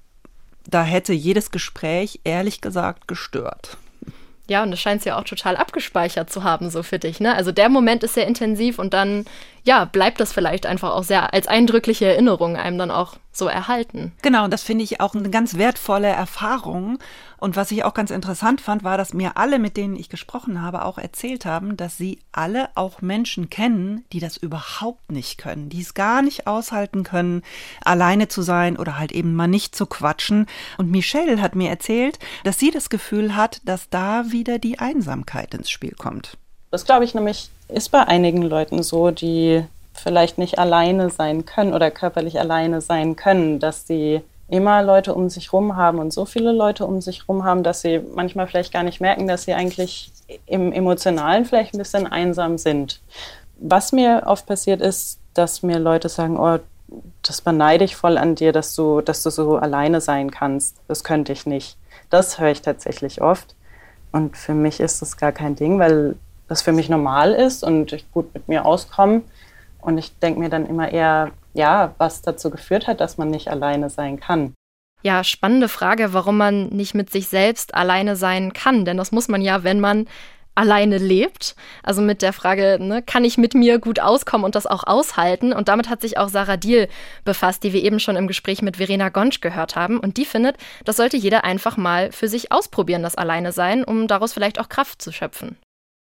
da 0.69 0.83
hätte 0.83 1.13
jedes 1.13 1.51
Gespräch 1.51 2.21
ehrlich 2.25 2.61
gesagt 2.61 3.09
gestört. 3.09 3.79
Ja, 4.51 4.65
und 4.65 4.73
das 4.73 4.81
scheint 4.81 4.99
es 4.99 5.05
ja 5.05 5.17
auch 5.17 5.23
total 5.23 5.57
abgespeichert 5.57 6.29
zu 6.29 6.43
haben, 6.43 6.71
so 6.71 6.83
für 6.83 6.99
dich. 6.99 7.21
Ne? 7.21 7.37
Also 7.37 7.53
der 7.53 7.69
Moment 7.69 8.03
ist 8.03 8.15
sehr 8.15 8.27
intensiv 8.27 8.81
und 8.81 8.93
dann, 8.93 9.25
ja, 9.65 9.85
bleibt 9.85 10.19
das 10.19 10.33
vielleicht 10.33 10.67
einfach 10.67 10.91
auch 10.91 11.05
sehr 11.05 11.33
als 11.33 11.47
eindrückliche 11.47 12.07
Erinnerung 12.07 12.57
einem 12.57 12.77
dann 12.77 12.91
auch 12.91 13.15
so 13.33 13.47
erhalten. 13.47 14.13
Genau, 14.23 14.45
und 14.45 14.53
das 14.53 14.63
finde 14.63 14.85
ich 14.85 15.01
auch 15.01 15.15
eine 15.15 15.31
ganz 15.31 15.57
wertvolle 15.57 16.09
Erfahrung. 16.09 16.99
Und 17.39 17.57
was 17.57 17.71
ich 17.71 17.85
auch 17.85 17.95
ganz 17.95 18.11
interessant 18.11 18.61
fand, 18.61 18.85
war, 18.85 18.99
dass 18.99 19.15
mir 19.15 19.37
alle, 19.37 19.59
mit 19.59 19.77
denen 19.77 19.97
ich 19.97 20.09
gesprochen 20.09 20.61
habe, 20.61 20.85
auch 20.85 20.99
erzählt 20.99 21.47
haben, 21.47 21.77
dass 21.77 21.97
sie 21.97 22.19
alle 22.33 22.69
auch 22.75 23.01
Menschen 23.01 23.49
kennen, 23.49 24.05
die 24.13 24.21
das 24.21 24.37
überhaupt 24.37 25.11
nicht 25.11 25.39
können, 25.39 25.69
die 25.69 25.81
es 25.81 25.95
gar 25.95 26.23
nicht 26.23 26.47
aushalten 26.47 27.03
können, 27.03 27.43
alleine 27.83 28.29
zu 28.29 28.43
sein 28.43 28.77
oder 28.77 28.99
halt 28.99 29.13
eben 29.13 29.35
mal 29.35 29.47
nicht 29.47 29.75
zu 29.75 29.87
quatschen. 29.87 30.47
Und 30.77 30.91
Michelle 30.91 31.41
hat 31.41 31.55
mir 31.55 31.71
erzählt, 31.71 32.19
dass 32.45 32.59
sie 32.59 32.71
das 32.71 32.91
Gefühl 32.91 33.37
hat, 33.37 33.63
dass 33.65 33.89
da 33.89 34.31
wieder 34.33 34.59
die 34.59 34.79
Einsamkeit 34.79 35.55
ins 35.55 35.71
Spiel 35.71 35.95
kommt. 35.97 36.37
Das 36.71 36.85
glaube 36.85 37.05
ich 37.05 37.15
nämlich 37.15 37.51
ist 37.69 37.91
bei 37.91 38.07
einigen 38.07 38.43
Leuten 38.43 38.83
so, 38.83 39.11
die 39.11 39.65
vielleicht 39.95 40.39
nicht 40.39 40.59
alleine 40.59 41.11
sein 41.11 41.45
können 41.45 41.75
oder 41.75 41.91
körperlich 41.91 42.39
alleine 42.39 42.81
sein 42.81 43.17
können, 43.17 43.59
dass 43.59 43.87
sie 43.87 44.23
immer 44.49 44.83
Leute 44.83 45.15
um 45.15 45.29
sich 45.29 45.53
rum 45.53 45.77
haben 45.77 45.99
und 45.99 46.13
so 46.13 46.25
viele 46.25 46.53
Leute 46.53 46.85
um 46.85 47.01
sich 47.01 47.29
rum 47.29 47.45
haben, 47.45 47.63
dass 47.63 47.83
sie 47.83 48.01
manchmal 48.15 48.49
vielleicht 48.49 48.73
gar 48.73 48.83
nicht 48.83 49.01
merken, 49.01 49.29
dass 49.29 49.45
sie 49.45 49.55
eigentlich 49.55 50.11
im 50.47 50.73
Emotionalen 50.73 51.45
vielleicht 51.45 51.75
ein 51.75 51.79
bisschen 51.79 52.07
einsam 52.07 52.59
sind. 52.59 53.01
Was 53.59 53.93
mir 53.93 54.25
oft 54.27 54.47
passiert 54.47 54.81
ist, 54.81 55.21
dass 55.35 55.63
mir 55.63 55.79
Leute 55.79 56.09
sagen, 56.09 56.39
oh, 56.39 56.59
das 57.23 57.41
beneide 57.41 57.85
ich 57.85 57.95
voll 57.95 58.19
an 58.19 58.35
dir, 58.35 58.53
dass 58.53 58.75
du, 58.75 59.01
dass 59.01 59.23
du 59.23 59.31
so 59.31 59.57
alleine 59.57 60.01
sein 60.01 60.31
kannst. 60.31 60.77
Das 60.89 61.05
könnte 61.05 61.33
ich 61.33 61.47
nicht. 61.47 61.77
Das 62.09 62.41
höre 62.41 62.51
ich 62.51 62.63
tatsächlich 62.63 63.23
oft. 63.23 63.55
Und 64.11 64.37
für 64.37 64.55
mich 64.55 64.81
ist 64.81 65.01
das 65.03 65.17
gar 65.17 65.31
kein 65.31 65.55
Ding, 65.55 65.79
weil 65.79 66.17
das 66.49 66.63
für 66.63 66.73
mich 66.73 66.89
normal 66.89 67.33
ist 67.33 67.63
und 67.63 67.93
ich 67.93 68.11
gut 68.11 68.35
mit 68.35 68.49
mir 68.49 68.67
auskomme. 68.67 69.23
Und 69.83 69.99
ich 69.99 70.19
denke 70.19 70.41
mir 70.41 70.49
dann 70.49 70.67
immer 70.67 70.91
eher, 70.91 71.33
ja, 71.55 71.95
was 71.99 72.23
dazu 72.23 72.51
geführt 72.51 72.87
hat, 72.87 73.01
dass 73.01 73.19
man 73.19 73.31
nicht 73.31 73.49
alleine 73.49 73.91
sein 73.91 74.21
kann. 74.21 74.55
Ja, 75.03 75.25
spannende 75.25 75.69
Frage, 75.69 76.13
warum 76.13 76.37
man 76.37 76.69
nicht 76.69 76.95
mit 76.95 77.11
sich 77.11 77.29
selbst 77.29 77.75
alleine 77.75 78.17
sein 78.17 78.53
kann. 78.53 78.85
Denn 78.85 78.99
das 78.99 79.13
muss 79.13 79.29
man 79.29 79.41
ja, 79.41 79.65
wenn 79.65 79.81
man 79.81 80.07
alleine 80.55 80.99
lebt. 80.99 81.55
Also 81.83 82.03
mit 82.03 82.21
der 82.21 82.33
Frage, 82.33 82.79
ne, 82.81 83.03
kann 83.03 83.25
ich 83.25 83.39
mit 83.39 83.55
mir 83.55 83.79
gut 83.79 83.99
auskommen 83.99 84.45
und 84.45 84.55
das 84.55 84.67
auch 84.67 84.85
aushalten? 84.87 85.53
Und 85.53 85.69
damit 85.69 85.89
hat 85.89 86.03
sich 86.03 86.19
auch 86.19 86.29
Sarah 86.29 86.59
Diel 86.59 86.89
befasst, 87.25 87.63
die 87.63 87.73
wir 87.73 87.83
eben 87.83 87.99
schon 87.99 88.17
im 88.17 88.27
Gespräch 88.27 88.61
mit 88.61 88.77
Verena 88.77 89.09
Gonsch 89.09 89.41
gehört 89.41 89.75
haben. 89.75 89.99
Und 89.99 90.19
die 90.19 90.27
findet, 90.27 90.57
das 90.85 90.97
sollte 90.97 91.17
jeder 91.17 91.45
einfach 91.45 91.77
mal 91.79 92.13
für 92.13 92.29
sich 92.29 92.53
ausprobieren, 92.53 93.03
das 93.03 93.15
Alleine 93.15 93.53
sein, 93.53 93.85
um 93.85 94.07
daraus 94.07 94.35
vielleicht 94.35 94.61
auch 94.61 94.69
Kraft 94.69 95.01
zu 95.01 95.13
schöpfen. 95.13 95.57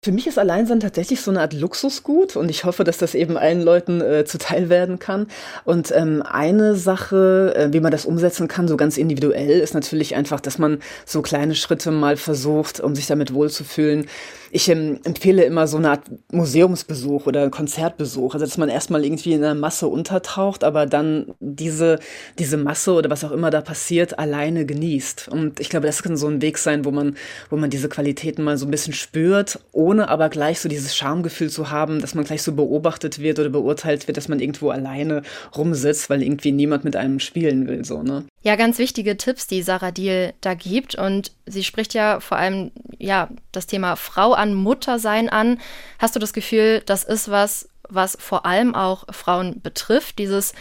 Für 0.04 0.12
mich 0.12 0.26
ist 0.26 0.40
Alleinsein 0.40 0.80
tatsächlich 0.80 1.22
so 1.22 1.30
eine 1.30 1.42
Art 1.42 1.54
Luxusgut 1.54 2.36
und 2.36 2.50
ich 2.50 2.66
hoffe, 2.66 2.84
dass 2.84 2.98
das 2.98 3.14
eben 3.14 3.38
allen 3.38 3.62
Leuten 3.62 4.02
äh, 4.02 4.26
zuteil 4.26 4.68
werden 4.68 4.98
kann. 4.98 5.28
Und 5.64 5.92
ähm, 5.96 6.24
eine 6.24 6.76
Sache, 6.76 7.54
äh, 7.56 7.72
wie 7.72 7.82
man 7.82 7.92
das 7.92 8.08
umsetzen 8.08 8.48
kann, 8.48 8.68
so 8.68 8.78
ganz 8.78 8.98
individuell, 8.98 9.60
ist 9.60 9.76
natürlich 9.76 10.16
einfach, 10.16 10.40
dass 10.40 10.58
man 10.58 10.80
so 11.06 11.22
kleine 11.22 11.54
Schritte 11.54 11.92
mal 11.92 12.18
versucht, 12.18 12.80
um 12.80 12.96
sich 12.96 13.06
damit 13.06 13.36
wohlzufühlen. 13.36 14.08
Ich 14.50 14.68
ähm, 14.70 15.00
empfehle 15.04 15.44
immer 15.44 15.68
so 15.68 15.78
eine 15.78 15.92
Art 15.92 16.02
Museumsbesuch 16.32 17.28
oder 17.28 17.52
Konzertbesuch, 17.52 18.34
also 18.34 18.44
dass 18.44 18.58
man 18.58 18.70
erstmal 18.70 19.06
irgendwie 19.06 19.34
in 19.34 19.44
einer 19.44 19.54
Masse 19.54 19.88
untertaucht, 19.88 20.64
aber 20.64 20.88
dann 20.88 21.36
diese, 21.40 22.00
diese 22.40 22.58
Masse 22.58 22.94
oder 22.94 23.12
was 23.12 23.24
auch 23.24 23.32
immer 23.32 23.52
da 23.52 23.62
passiert, 23.62 24.18
alleine 24.18 24.66
genießt. 24.66 25.28
Und 25.28 25.60
ich 25.60 25.70
glaube, 25.70 25.86
das 25.86 26.02
kann 26.02 26.18
so 26.18 26.28
ein 26.28 26.42
Weg 26.42 26.58
sein, 26.58 26.86
wo 26.86 26.92
man, 26.92 27.18
wo 27.52 27.56
man 27.56 27.70
diese 27.70 27.88
Qualitäten 27.88 28.44
mal 28.44 28.58
so 28.58 28.66
ein 28.66 28.72
bisschen 28.72 28.94
spürt, 28.94 29.60
ohne 29.72 29.91
aber 30.00 30.30
gleich 30.30 30.60
so 30.60 30.70
dieses 30.70 30.96
Schamgefühl 30.96 31.50
zu 31.50 31.70
haben, 31.70 32.02
dass 32.02 32.16
man 32.16 32.24
gleich 32.24 32.44
so 32.44 32.54
beobachtet 32.54 33.20
wird 33.20 33.40
oder 33.40 33.50
beurteilt 33.50 34.08
wird, 34.08 34.18
dass 34.18 34.28
man 34.28 34.40
irgendwo 34.40 34.70
alleine 34.70 35.24
rumsitzt, 35.56 36.10
weil 36.10 36.22
irgendwie 36.22 36.52
niemand 36.52 36.84
mit 36.84 36.96
einem 36.96 37.20
spielen 37.20 37.68
will, 37.68 37.84
so, 37.84 38.04
ne? 38.04 38.26
Ja, 38.44 38.56
ganz 38.56 38.78
wichtige 38.78 39.18
Tipps, 39.18 39.48
die 39.48 39.62
Sarah 39.62 39.92
Diel 39.92 40.34
da 40.42 40.54
gibt. 40.54 40.96
Und 40.96 41.32
sie 41.46 41.64
spricht 41.64 41.94
ja 41.94 42.20
vor 42.20 42.38
allem, 42.38 42.72
ja, 42.98 43.30
das 43.52 43.68
Thema 43.68 43.96
Frau 43.96 44.34
an, 44.34 44.54
Muttersein 44.54 45.30
an. 45.30 45.60
Hast 46.00 46.16
du 46.16 46.20
das 46.20 46.34
Gefühl, 46.34 46.82
das 46.86 47.04
ist 47.04 47.30
was, 47.30 47.70
was 47.90 48.18
vor 48.20 48.46
allem 48.46 48.74
auch 48.74 49.06
Frauen 49.12 49.62
betrifft? 49.62 50.18
Dieses, 50.18 50.54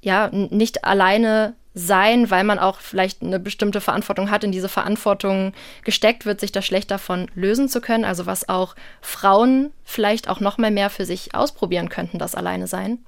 ja, 0.00 0.30
nicht 0.30 0.84
alleine 0.84 1.54
sein, 1.78 2.30
weil 2.30 2.42
man 2.42 2.58
auch 2.58 2.80
vielleicht 2.80 3.22
eine 3.22 3.38
bestimmte 3.38 3.82
Verantwortung 3.82 4.30
hat, 4.30 4.42
in 4.42 4.50
diese 4.50 4.70
Verantwortung 4.70 5.52
gesteckt 5.84 6.24
wird, 6.24 6.40
sich 6.40 6.50
da 6.50 6.62
schlecht 6.62 6.90
davon 6.90 7.30
lösen 7.34 7.68
zu 7.68 7.82
können. 7.82 8.06
Also 8.06 8.24
was 8.24 8.48
auch 8.48 8.74
Frauen 9.02 9.70
vielleicht 9.84 10.28
auch 10.28 10.40
noch 10.40 10.56
mal 10.56 10.70
mehr 10.70 10.88
für 10.88 11.04
sich 11.04 11.34
ausprobieren 11.34 11.90
könnten, 11.90 12.18
das 12.18 12.34
alleine 12.34 12.66
sein. 12.66 12.98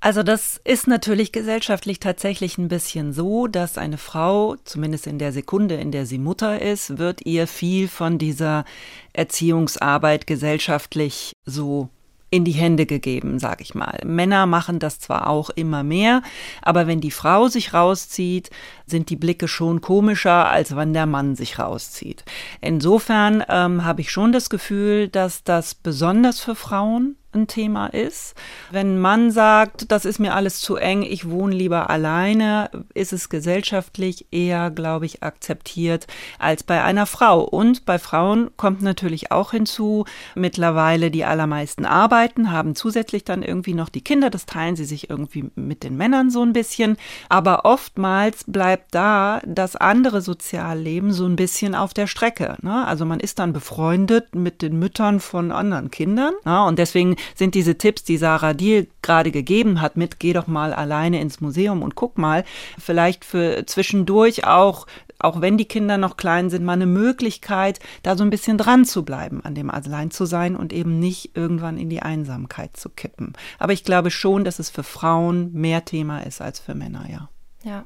Also 0.00 0.22
das 0.22 0.60
ist 0.64 0.86
natürlich 0.86 1.32
gesellschaftlich 1.32 1.98
tatsächlich 1.98 2.58
ein 2.58 2.68
bisschen 2.68 3.14
so, 3.14 3.46
dass 3.46 3.78
eine 3.78 3.98
Frau, 3.98 4.56
zumindest 4.64 5.06
in 5.06 5.18
der 5.18 5.32
Sekunde, 5.32 5.76
in 5.76 5.92
der 5.92 6.04
sie 6.04 6.18
Mutter 6.18 6.60
ist, 6.60 6.98
wird 6.98 7.24
ihr 7.24 7.46
viel 7.46 7.88
von 7.88 8.18
dieser 8.18 8.66
Erziehungsarbeit 9.14 10.26
gesellschaftlich 10.26 11.32
so 11.46 11.88
in 12.32 12.46
die 12.46 12.52
Hände 12.52 12.86
gegeben, 12.86 13.38
sag 13.38 13.60
ich 13.60 13.74
mal. 13.74 14.00
Männer 14.06 14.46
machen 14.46 14.78
das 14.78 14.98
zwar 14.98 15.28
auch 15.28 15.50
immer 15.50 15.82
mehr, 15.82 16.22
aber 16.62 16.86
wenn 16.86 17.02
die 17.02 17.10
Frau 17.10 17.48
sich 17.48 17.74
rauszieht, 17.74 18.48
sind 18.86 19.10
die 19.10 19.16
Blicke 19.16 19.48
schon 19.48 19.82
komischer, 19.82 20.48
als 20.48 20.74
wenn 20.74 20.94
der 20.94 21.04
Mann 21.04 21.36
sich 21.36 21.58
rauszieht. 21.58 22.24
Insofern 22.62 23.44
ähm, 23.50 23.84
habe 23.84 24.00
ich 24.00 24.10
schon 24.10 24.32
das 24.32 24.48
Gefühl, 24.48 25.08
dass 25.08 25.44
das 25.44 25.74
besonders 25.74 26.40
für 26.40 26.54
Frauen 26.54 27.16
ein 27.34 27.46
Thema 27.46 27.86
ist. 27.86 28.34
Wenn 28.70 28.94
ein 28.94 29.00
Mann 29.00 29.30
sagt, 29.30 29.90
das 29.90 30.04
ist 30.04 30.18
mir 30.18 30.34
alles 30.34 30.60
zu 30.60 30.76
eng, 30.76 31.02
ich 31.02 31.28
wohne 31.28 31.54
lieber 31.54 31.90
alleine, 31.90 32.70
ist 32.94 33.12
es 33.12 33.28
gesellschaftlich 33.28 34.26
eher, 34.30 34.70
glaube 34.70 35.06
ich, 35.06 35.22
akzeptiert 35.22 36.06
als 36.38 36.62
bei 36.62 36.82
einer 36.82 37.06
Frau. 37.06 37.42
Und 37.42 37.84
bei 37.84 37.98
Frauen 37.98 38.50
kommt 38.56 38.82
natürlich 38.82 39.32
auch 39.32 39.52
hinzu, 39.52 40.04
mittlerweile 40.34 41.10
die 41.10 41.24
allermeisten 41.24 41.84
arbeiten, 41.84 42.50
haben 42.52 42.74
zusätzlich 42.74 43.24
dann 43.24 43.42
irgendwie 43.42 43.74
noch 43.74 43.88
die 43.88 44.02
Kinder, 44.02 44.30
das 44.30 44.46
teilen 44.46 44.76
sie 44.76 44.84
sich 44.84 45.10
irgendwie 45.10 45.50
mit 45.54 45.82
den 45.82 45.96
Männern 45.96 46.30
so 46.30 46.42
ein 46.42 46.52
bisschen. 46.52 46.96
Aber 47.28 47.64
oftmals 47.64 48.44
bleibt 48.46 48.94
da 48.94 49.40
das 49.46 49.76
andere 49.76 50.20
Sozialleben 50.20 51.12
so 51.12 51.26
ein 51.26 51.36
bisschen 51.36 51.74
auf 51.74 51.94
der 51.94 52.06
Strecke. 52.06 52.56
Ne? 52.62 52.86
Also 52.86 53.04
man 53.04 53.20
ist 53.20 53.38
dann 53.38 53.52
befreundet 53.52 54.34
mit 54.34 54.62
den 54.62 54.78
Müttern 54.78 55.20
von 55.20 55.52
anderen 55.52 55.90
Kindern. 55.90 56.34
Ne? 56.44 56.64
Und 56.64 56.78
deswegen 56.78 57.16
sind 57.34 57.54
diese 57.54 57.78
Tipps, 57.78 58.04
die 58.04 58.16
Sarah 58.16 58.54
Diel 58.54 58.88
gerade 59.02 59.30
gegeben 59.30 59.80
hat, 59.80 59.96
mit 59.96 60.20
geh 60.20 60.32
doch 60.32 60.46
mal 60.46 60.72
alleine 60.72 61.20
ins 61.20 61.40
Museum 61.40 61.82
und 61.82 61.94
guck 61.94 62.18
mal, 62.18 62.44
vielleicht 62.78 63.24
für 63.24 63.64
zwischendurch 63.66 64.46
auch 64.46 64.86
auch 65.22 65.40
wenn 65.40 65.56
die 65.56 65.66
Kinder 65.66 65.98
noch 65.98 66.16
klein 66.16 66.50
sind, 66.50 66.64
mal 66.64 66.72
eine 66.72 66.86
Möglichkeit, 66.86 67.78
da 68.02 68.16
so 68.16 68.24
ein 68.24 68.30
bisschen 68.30 68.58
dran 68.58 68.84
zu 68.84 69.04
bleiben, 69.04 69.40
an 69.44 69.54
dem 69.54 69.70
allein 69.70 70.10
zu 70.10 70.26
sein 70.26 70.56
und 70.56 70.72
eben 70.72 70.98
nicht 70.98 71.36
irgendwann 71.36 71.78
in 71.78 71.88
die 71.88 72.02
Einsamkeit 72.02 72.76
zu 72.76 72.88
kippen. 72.88 73.34
Aber 73.58 73.72
ich 73.72 73.84
glaube 73.84 74.10
schon, 74.10 74.44
dass 74.44 74.58
es 74.58 74.68
für 74.68 74.82
Frauen 74.82 75.52
mehr 75.52 75.84
Thema 75.84 76.20
ist 76.20 76.42
als 76.42 76.58
für 76.58 76.74
Männer, 76.74 77.06
ja. 77.08 77.28
Ja. 77.62 77.84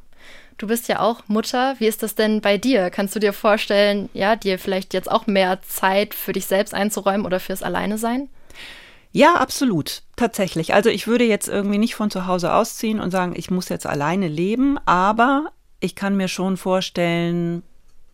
Du 0.58 0.68
bist 0.68 0.88
ja 0.88 1.00
auch 1.00 1.28
Mutter. 1.28 1.76
Wie 1.78 1.86
ist 1.86 2.02
das 2.02 2.14
denn 2.14 2.40
bei 2.40 2.56
dir? 2.56 2.88
Kannst 2.88 3.14
du 3.14 3.18
dir 3.18 3.34
vorstellen, 3.34 4.08
ja, 4.14 4.36
dir 4.36 4.58
vielleicht 4.58 4.94
jetzt 4.94 5.10
auch 5.10 5.26
mehr 5.26 5.60
Zeit 5.60 6.14
für 6.14 6.32
dich 6.32 6.46
selbst 6.46 6.72
einzuräumen 6.72 7.26
oder 7.26 7.40
fürs 7.40 7.62
Alleine 7.62 7.98
sein? 7.98 8.30
Ja, 9.16 9.36
absolut. 9.36 10.02
Tatsächlich. 10.16 10.74
Also 10.74 10.90
ich 10.90 11.06
würde 11.06 11.24
jetzt 11.24 11.48
irgendwie 11.48 11.78
nicht 11.78 11.94
von 11.94 12.10
zu 12.10 12.26
Hause 12.26 12.52
ausziehen 12.52 13.00
und 13.00 13.10
sagen, 13.10 13.32
ich 13.34 13.50
muss 13.50 13.70
jetzt 13.70 13.86
alleine 13.86 14.28
leben, 14.28 14.76
aber 14.84 15.46
ich 15.80 15.94
kann 15.94 16.18
mir 16.18 16.28
schon 16.28 16.58
vorstellen, 16.58 17.62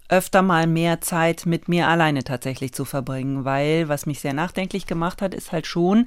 öfter 0.08 0.42
mal 0.42 0.68
mehr 0.68 1.00
Zeit 1.00 1.44
mit 1.44 1.66
mir 1.66 1.88
alleine 1.88 2.22
tatsächlich 2.22 2.72
zu 2.72 2.84
verbringen, 2.84 3.44
weil 3.44 3.88
was 3.88 4.06
mich 4.06 4.20
sehr 4.20 4.32
nachdenklich 4.32 4.86
gemacht 4.86 5.22
hat, 5.22 5.34
ist 5.34 5.50
halt 5.50 5.66
schon, 5.66 6.06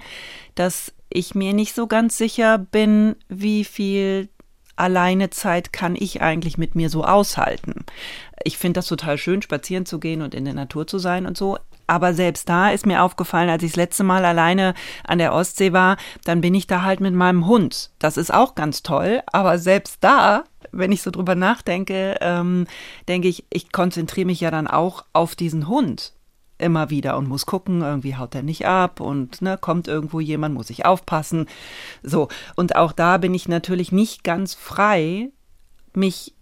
dass 0.53 0.93
ich 1.10 1.36
mir 1.36 1.51
nicht 1.51 1.75
so 1.75 1.88
ganz 1.88 2.17
sicher 2.17 2.58
bin, 2.58 3.17
wie 3.27 3.65
viel 3.65 4.29
alleine 4.77 5.29
Zeit 5.29 5.73
kann 5.73 5.97
ich 5.97 6.21
eigentlich 6.21 6.58
mit 6.58 6.75
mir 6.75 6.89
so 6.89 7.03
aushalten. 7.03 7.84
Ich 8.45 8.58
finde 8.58 8.77
das 8.77 8.88
total 8.88 9.17
schön, 9.17 9.41
spazieren 9.41 9.86
zu 9.86 9.99
gehen 9.99 10.21
und 10.21 10.34
in 10.34 10.45
der 10.45 10.53
Natur 10.53 10.88
zu 10.88 10.99
sein 10.99 11.25
und 11.25 11.36
so. 11.36 11.58
Aber 11.88 12.13
selbst 12.13 12.50
da 12.50 12.71
ist 12.71 12.86
mir 12.86 13.04
aufgefallen, 13.04 13.50
als 13.50 13.63
ich 13.63 13.71
das 13.71 13.78
letzte 13.78 14.04
Mal 14.04 14.26
alleine 14.26 14.74
an 15.04 15.19
der 15.19 15.34
Ostsee 15.34 15.74
war, 15.74 15.98
dann 16.24 16.41
bin 16.41 16.54
ich 16.54 16.67
da 16.67 16.82
halt 16.82 17.00
mit 17.00 17.13
meinem 17.13 17.45
Hund. 17.45 17.91
Das 18.00 18.17
ist 18.17 18.34
auch 18.34 18.56
ganz 18.56 18.84
toll, 18.84 19.21
aber 19.32 19.60
selbst 19.60 19.98
da, 20.02 20.43
wenn 20.71 20.91
ich 20.91 21.02
so 21.02 21.12
drüber 21.12 21.36
nachdenke, 21.36 22.17
ähm, 22.21 22.65
denke 23.08 23.28
ich, 23.28 23.45
ich 23.52 23.71
konzentriere 23.71 24.28
mich 24.28 24.41
ja 24.41 24.52
dann 24.52 24.67
auch 24.67 25.06
auf 25.13 25.36
diesen 25.36 25.67
Hund 25.67 26.13
immer 26.58 26.89
wieder 26.89 27.17
und 27.17 27.28
muss 27.28 27.45
gucken, 27.45 27.82
irgendwie 27.82 28.15
haut 28.15 28.34
er 28.34 28.43
nicht 28.43 28.65
ab 28.65 29.00
und 29.00 29.41
ne, 29.41 29.58
kommt 29.58 29.88
irgendwo 29.88 30.19
jemand, 30.19 30.56
muss 30.56 30.69
ich 30.69 30.86
aufpassen. 30.86 31.48
So. 32.02 32.30
Und 32.56 32.76
auch 32.76 32.93
da 32.93 33.17
bin 33.17 33.34
ich 33.34 33.48
natürlich 33.48 33.91
nicht 33.91 34.24
ganz 34.24 34.54
frei, 34.54 35.32
mich 35.93 36.35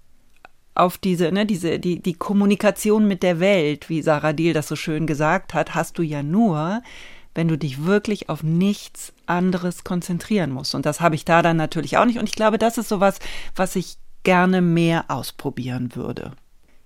auf 0.76 0.98
diese, 0.98 1.32
ne, 1.32 1.46
diese, 1.46 1.80
die, 1.80 2.02
die 2.02 2.14
Kommunikation 2.14 3.08
mit 3.08 3.24
der 3.24 3.40
Welt, 3.40 3.90
wie 3.90 4.02
Sarah 4.02 4.34
Diel 4.34 4.54
das 4.54 4.68
so 4.68 4.76
schön 4.76 5.08
gesagt 5.08 5.54
hat, 5.54 5.76
hast 5.76 5.98
du 5.98 6.02
ja 6.04 6.24
nur, 6.24 6.82
wenn 7.36 7.48
du 7.48 7.58
dich 7.58 7.86
wirklich 7.86 8.30
auf 8.30 8.44
nichts 8.44 9.14
anderes 9.26 9.84
konzentrieren 9.84 10.52
musst. 10.52 10.76
Und 10.76 10.86
das 10.86 11.02
habe 11.02 11.16
ich 11.16 11.26
da 11.26 11.42
dann 11.42 11.58
natürlich 11.58 11.98
auch 11.98 12.06
nicht. 12.06 12.20
Und 12.20 12.30
ich 12.30 12.36
glaube, 12.36 12.58
das 12.58 12.78
ist 12.78 12.90
sowas, 12.90 13.20
was 13.56 13.76
ich 13.76 13.98
gerne 14.24 14.62
mehr 14.62 15.06
ausprobieren 15.10 15.96
würde. 15.96 16.32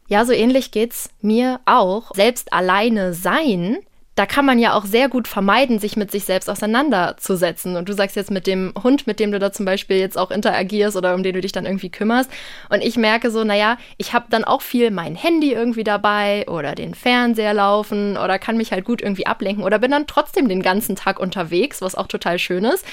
Ja, 0.08 0.23
so 0.26 0.32
ähnlich 0.32 0.71
geht's 0.71 1.10
mir 1.21 1.60
auch. 1.65 2.15
Selbst 2.15 2.54
alleine 2.54 3.13
sein 3.13 3.78
da 4.17 4.25
kann 4.25 4.45
man 4.47 4.58
ja 4.58 4.73
auch 4.73 4.86
sehr 4.86 5.10
gut 5.10 5.27
vermeiden, 5.27 5.77
sich 5.77 5.95
mit 5.95 6.10
sich 6.10 6.25
selbst 6.25 6.49
auseinanderzusetzen. 6.49 7.75
Und 7.75 7.88
du 7.88 7.93
sagst 7.93 8.15
jetzt 8.15 8.32
mit 8.32 8.47
dem 8.47 8.73
Hund, 8.84 9.06
mit 9.06 9.19
dem 9.19 9.32
du 9.32 9.38
da 9.38 9.51
zum 9.51 9.67
Beispiel 9.67 9.97
jetzt 9.97 10.17
auch 10.17 10.32
interagierst 10.32 10.97
oder 10.97 11.13
um 11.13 11.21
den 11.21 11.36
du 11.36 11.41
dich 11.41 11.51
dann 11.51 11.67
irgendwie 11.67 11.91
kümmerst. 11.91 12.32
Und 12.69 12.84
ich 12.84 12.97
merke 12.97 13.30
so, 13.30 13.43
naja, 13.43 13.77
ich 13.97 14.13
habe 14.13 14.25
dann 14.32 14.43
auch 14.43 14.63
viel 14.63 14.89
mein 14.89 15.15
Handy 15.15 15.53
irgendwie 15.53 15.84
dabei 15.84 16.47
oder 16.47 16.73
den 16.73 16.95
Fernseher 16.95 17.53
laufen 17.53 18.17
oder 18.17 18.39
kann 18.39 18.58
mich 18.58 18.71
halt 18.71 18.86
gut 18.86 19.03
irgendwie 19.03 19.27
ablenken 19.27 19.63
oder 19.63 19.77
bin 19.77 19.91
dann 19.91 20.08
trotzdem 20.08 20.49
den 20.49 20.63
ganzen 20.63 20.95
Tag 20.95 21.19
unterwegs, 21.19 21.84
was 21.84 21.93
auch 21.93 22.08
total 22.08 22.39
schön 22.39 22.65
ist 22.65 22.84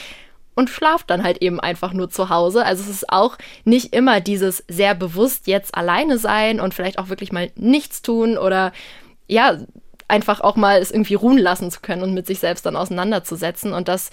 und 0.54 0.68
schlaft 0.68 1.08
dann 1.08 1.22
halt 1.22 1.40
eben 1.40 1.58
einfach 1.58 1.94
nur 1.94 2.10
zu 2.10 2.28
Hause. 2.28 2.66
Also 2.66 2.82
es 2.82 2.90
ist 2.90 3.10
auch 3.10 3.38
nicht 3.64 3.94
immer 3.94 4.20
dieses 4.20 4.62
sehr 4.68 4.94
bewusst 4.94 5.46
jetzt 5.46 5.74
alleine 5.74 6.18
sein 6.18 6.60
und 6.60 6.74
vielleicht 6.74 6.98
auch 6.98 7.08
wirklich 7.08 7.32
mal 7.32 7.50
nichts 7.56 8.02
tun 8.02 8.36
oder 8.36 8.72
ja, 9.26 9.56
einfach 10.08 10.40
auch 10.40 10.56
mal 10.56 10.80
es 10.80 10.90
irgendwie 10.90 11.14
ruhen 11.14 11.38
lassen 11.38 11.70
zu 11.70 11.80
können 11.80 12.02
und 12.02 12.14
mit 12.14 12.26
sich 12.26 12.38
selbst 12.38 12.66
dann 12.66 12.76
auseinanderzusetzen. 12.76 13.72
Und 13.72 13.88
das 13.88 14.10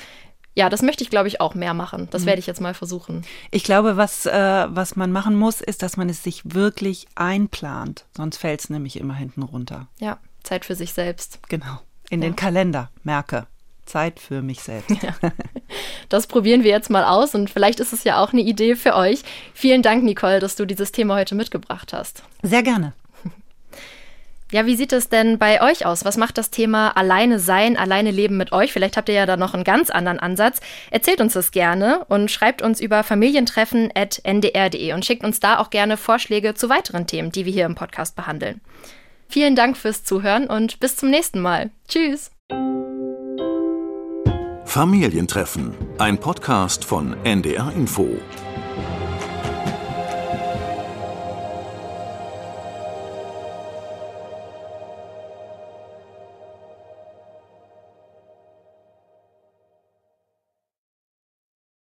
ja, 0.54 0.70
das 0.70 0.82
möchte 0.82 1.04
ich, 1.04 1.10
glaube 1.10 1.30
ich, 1.30 1.40
auch 1.40 1.56
mehr 1.56 1.74
machen. 1.74 2.10
Das 2.12 2.24
mhm. 2.24 2.26
werde 2.28 2.40
ich 2.40 2.48
jetzt 2.48 2.60
mal 2.60 2.74
versuchen. 2.74 3.24
Ich 3.52 3.64
glaube, 3.64 3.96
was, 3.96 4.26
äh, 4.26 4.68
was 4.70 4.96
man 4.96 5.12
machen 5.12 5.36
muss, 5.36 5.62
ist, 5.62 5.82
dass 5.82 5.96
man 5.96 6.10
es 6.10 6.24
sich 6.24 6.42
wirklich 6.44 7.08
einplant. 7.16 8.06
Sonst 8.16 8.38
fällt 8.38 8.60
es 8.60 8.70
nämlich 8.70 9.00
immer 9.00 9.16
hinten 9.16 9.44
runter. 9.44 9.88
Ja, 10.00 10.18
Zeit 10.44 10.66
für 10.66 10.76
sich 10.76 10.92
selbst. 10.94 11.40
Genau. 11.48 11.80
In 12.10 12.22
ja. 12.22 12.28
den 12.28 12.36
Kalender. 12.36 12.90
Merke. 13.04 13.48
Zeit 13.86 14.20
für 14.20 14.42
mich 14.42 14.62
selbst. 14.62 14.90
Ja. 15.02 15.16
Das 16.10 16.28
probieren 16.28 16.64
wir 16.64 16.72
jetzt 16.72 16.90
mal 16.90 17.06
aus 17.06 17.34
und 17.36 17.50
vielleicht 17.50 17.80
ist 17.80 17.94
es 17.94 18.04
ja 18.04 18.22
auch 18.22 18.34
eine 18.34 18.42
Idee 18.42 18.76
für 18.76 18.96
euch. 18.96 19.24
Vielen 19.54 19.82
Dank, 19.82 20.04
Nicole, 20.04 20.40
dass 20.40 20.58
du 20.58 20.66
dieses 20.66 20.92
Thema 20.92 21.16
heute 21.16 21.36
mitgebracht 21.36 21.94
hast. 21.94 22.24
Sehr 22.44 22.64
gerne. 22.64 22.92
Ja, 24.52 24.66
wie 24.66 24.76
sieht 24.76 24.92
es 24.92 25.08
denn 25.08 25.38
bei 25.38 25.62
euch 25.62 25.86
aus? 25.86 26.04
Was 26.04 26.18
macht 26.18 26.38
das 26.38 26.50
Thema 26.50 26.90
alleine 26.98 27.40
sein, 27.40 27.78
alleine 27.78 28.12
leben 28.12 28.36
mit 28.36 28.52
euch? 28.52 28.74
Vielleicht 28.74 28.98
habt 28.98 29.08
ihr 29.08 29.16
ja 29.16 29.26
da 29.26 29.38
noch 29.38 29.54
einen 29.54 29.64
ganz 29.64 29.90
anderen 29.90 30.20
Ansatz. 30.20 30.60
Erzählt 30.92 31.22
uns 31.22 31.34
das 31.34 31.52
gerne 31.52 32.06
und 32.10 32.30
schreibt 32.30 32.62
uns 32.62 32.82
über 32.82 33.04
familientreffen.ndr.de 33.04 34.94
und 34.94 35.06
schickt 35.06 35.24
uns 35.24 35.40
da 35.40 35.58
auch 35.60 35.70
gerne 35.70 35.96
Vorschläge 35.96 36.54
zu 36.54 36.68
weiteren 36.68 37.08
Themen, 37.08 37.32
die 37.32 37.46
wir 37.46 37.54
hier 37.54 37.66
im 37.66 37.76
Podcast 37.76 38.18
behandeln. 38.18 38.60
Vielen 39.30 39.56
Dank 39.56 39.78
fürs 39.78 40.04
Zuhören 40.04 40.48
und 40.48 40.82
bis 40.82 40.98
zum 40.98 41.10
nächsten 41.10 41.40
Mal. 41.40 41.70
Tschüss. 41.88 42.32
Familientreffen, 44.66 45.74
ein 45.98 46.18
Podcast 46.18 46.84
von 46.84 47.16
NDR 47.24 47.72
Info. 47.74 48.20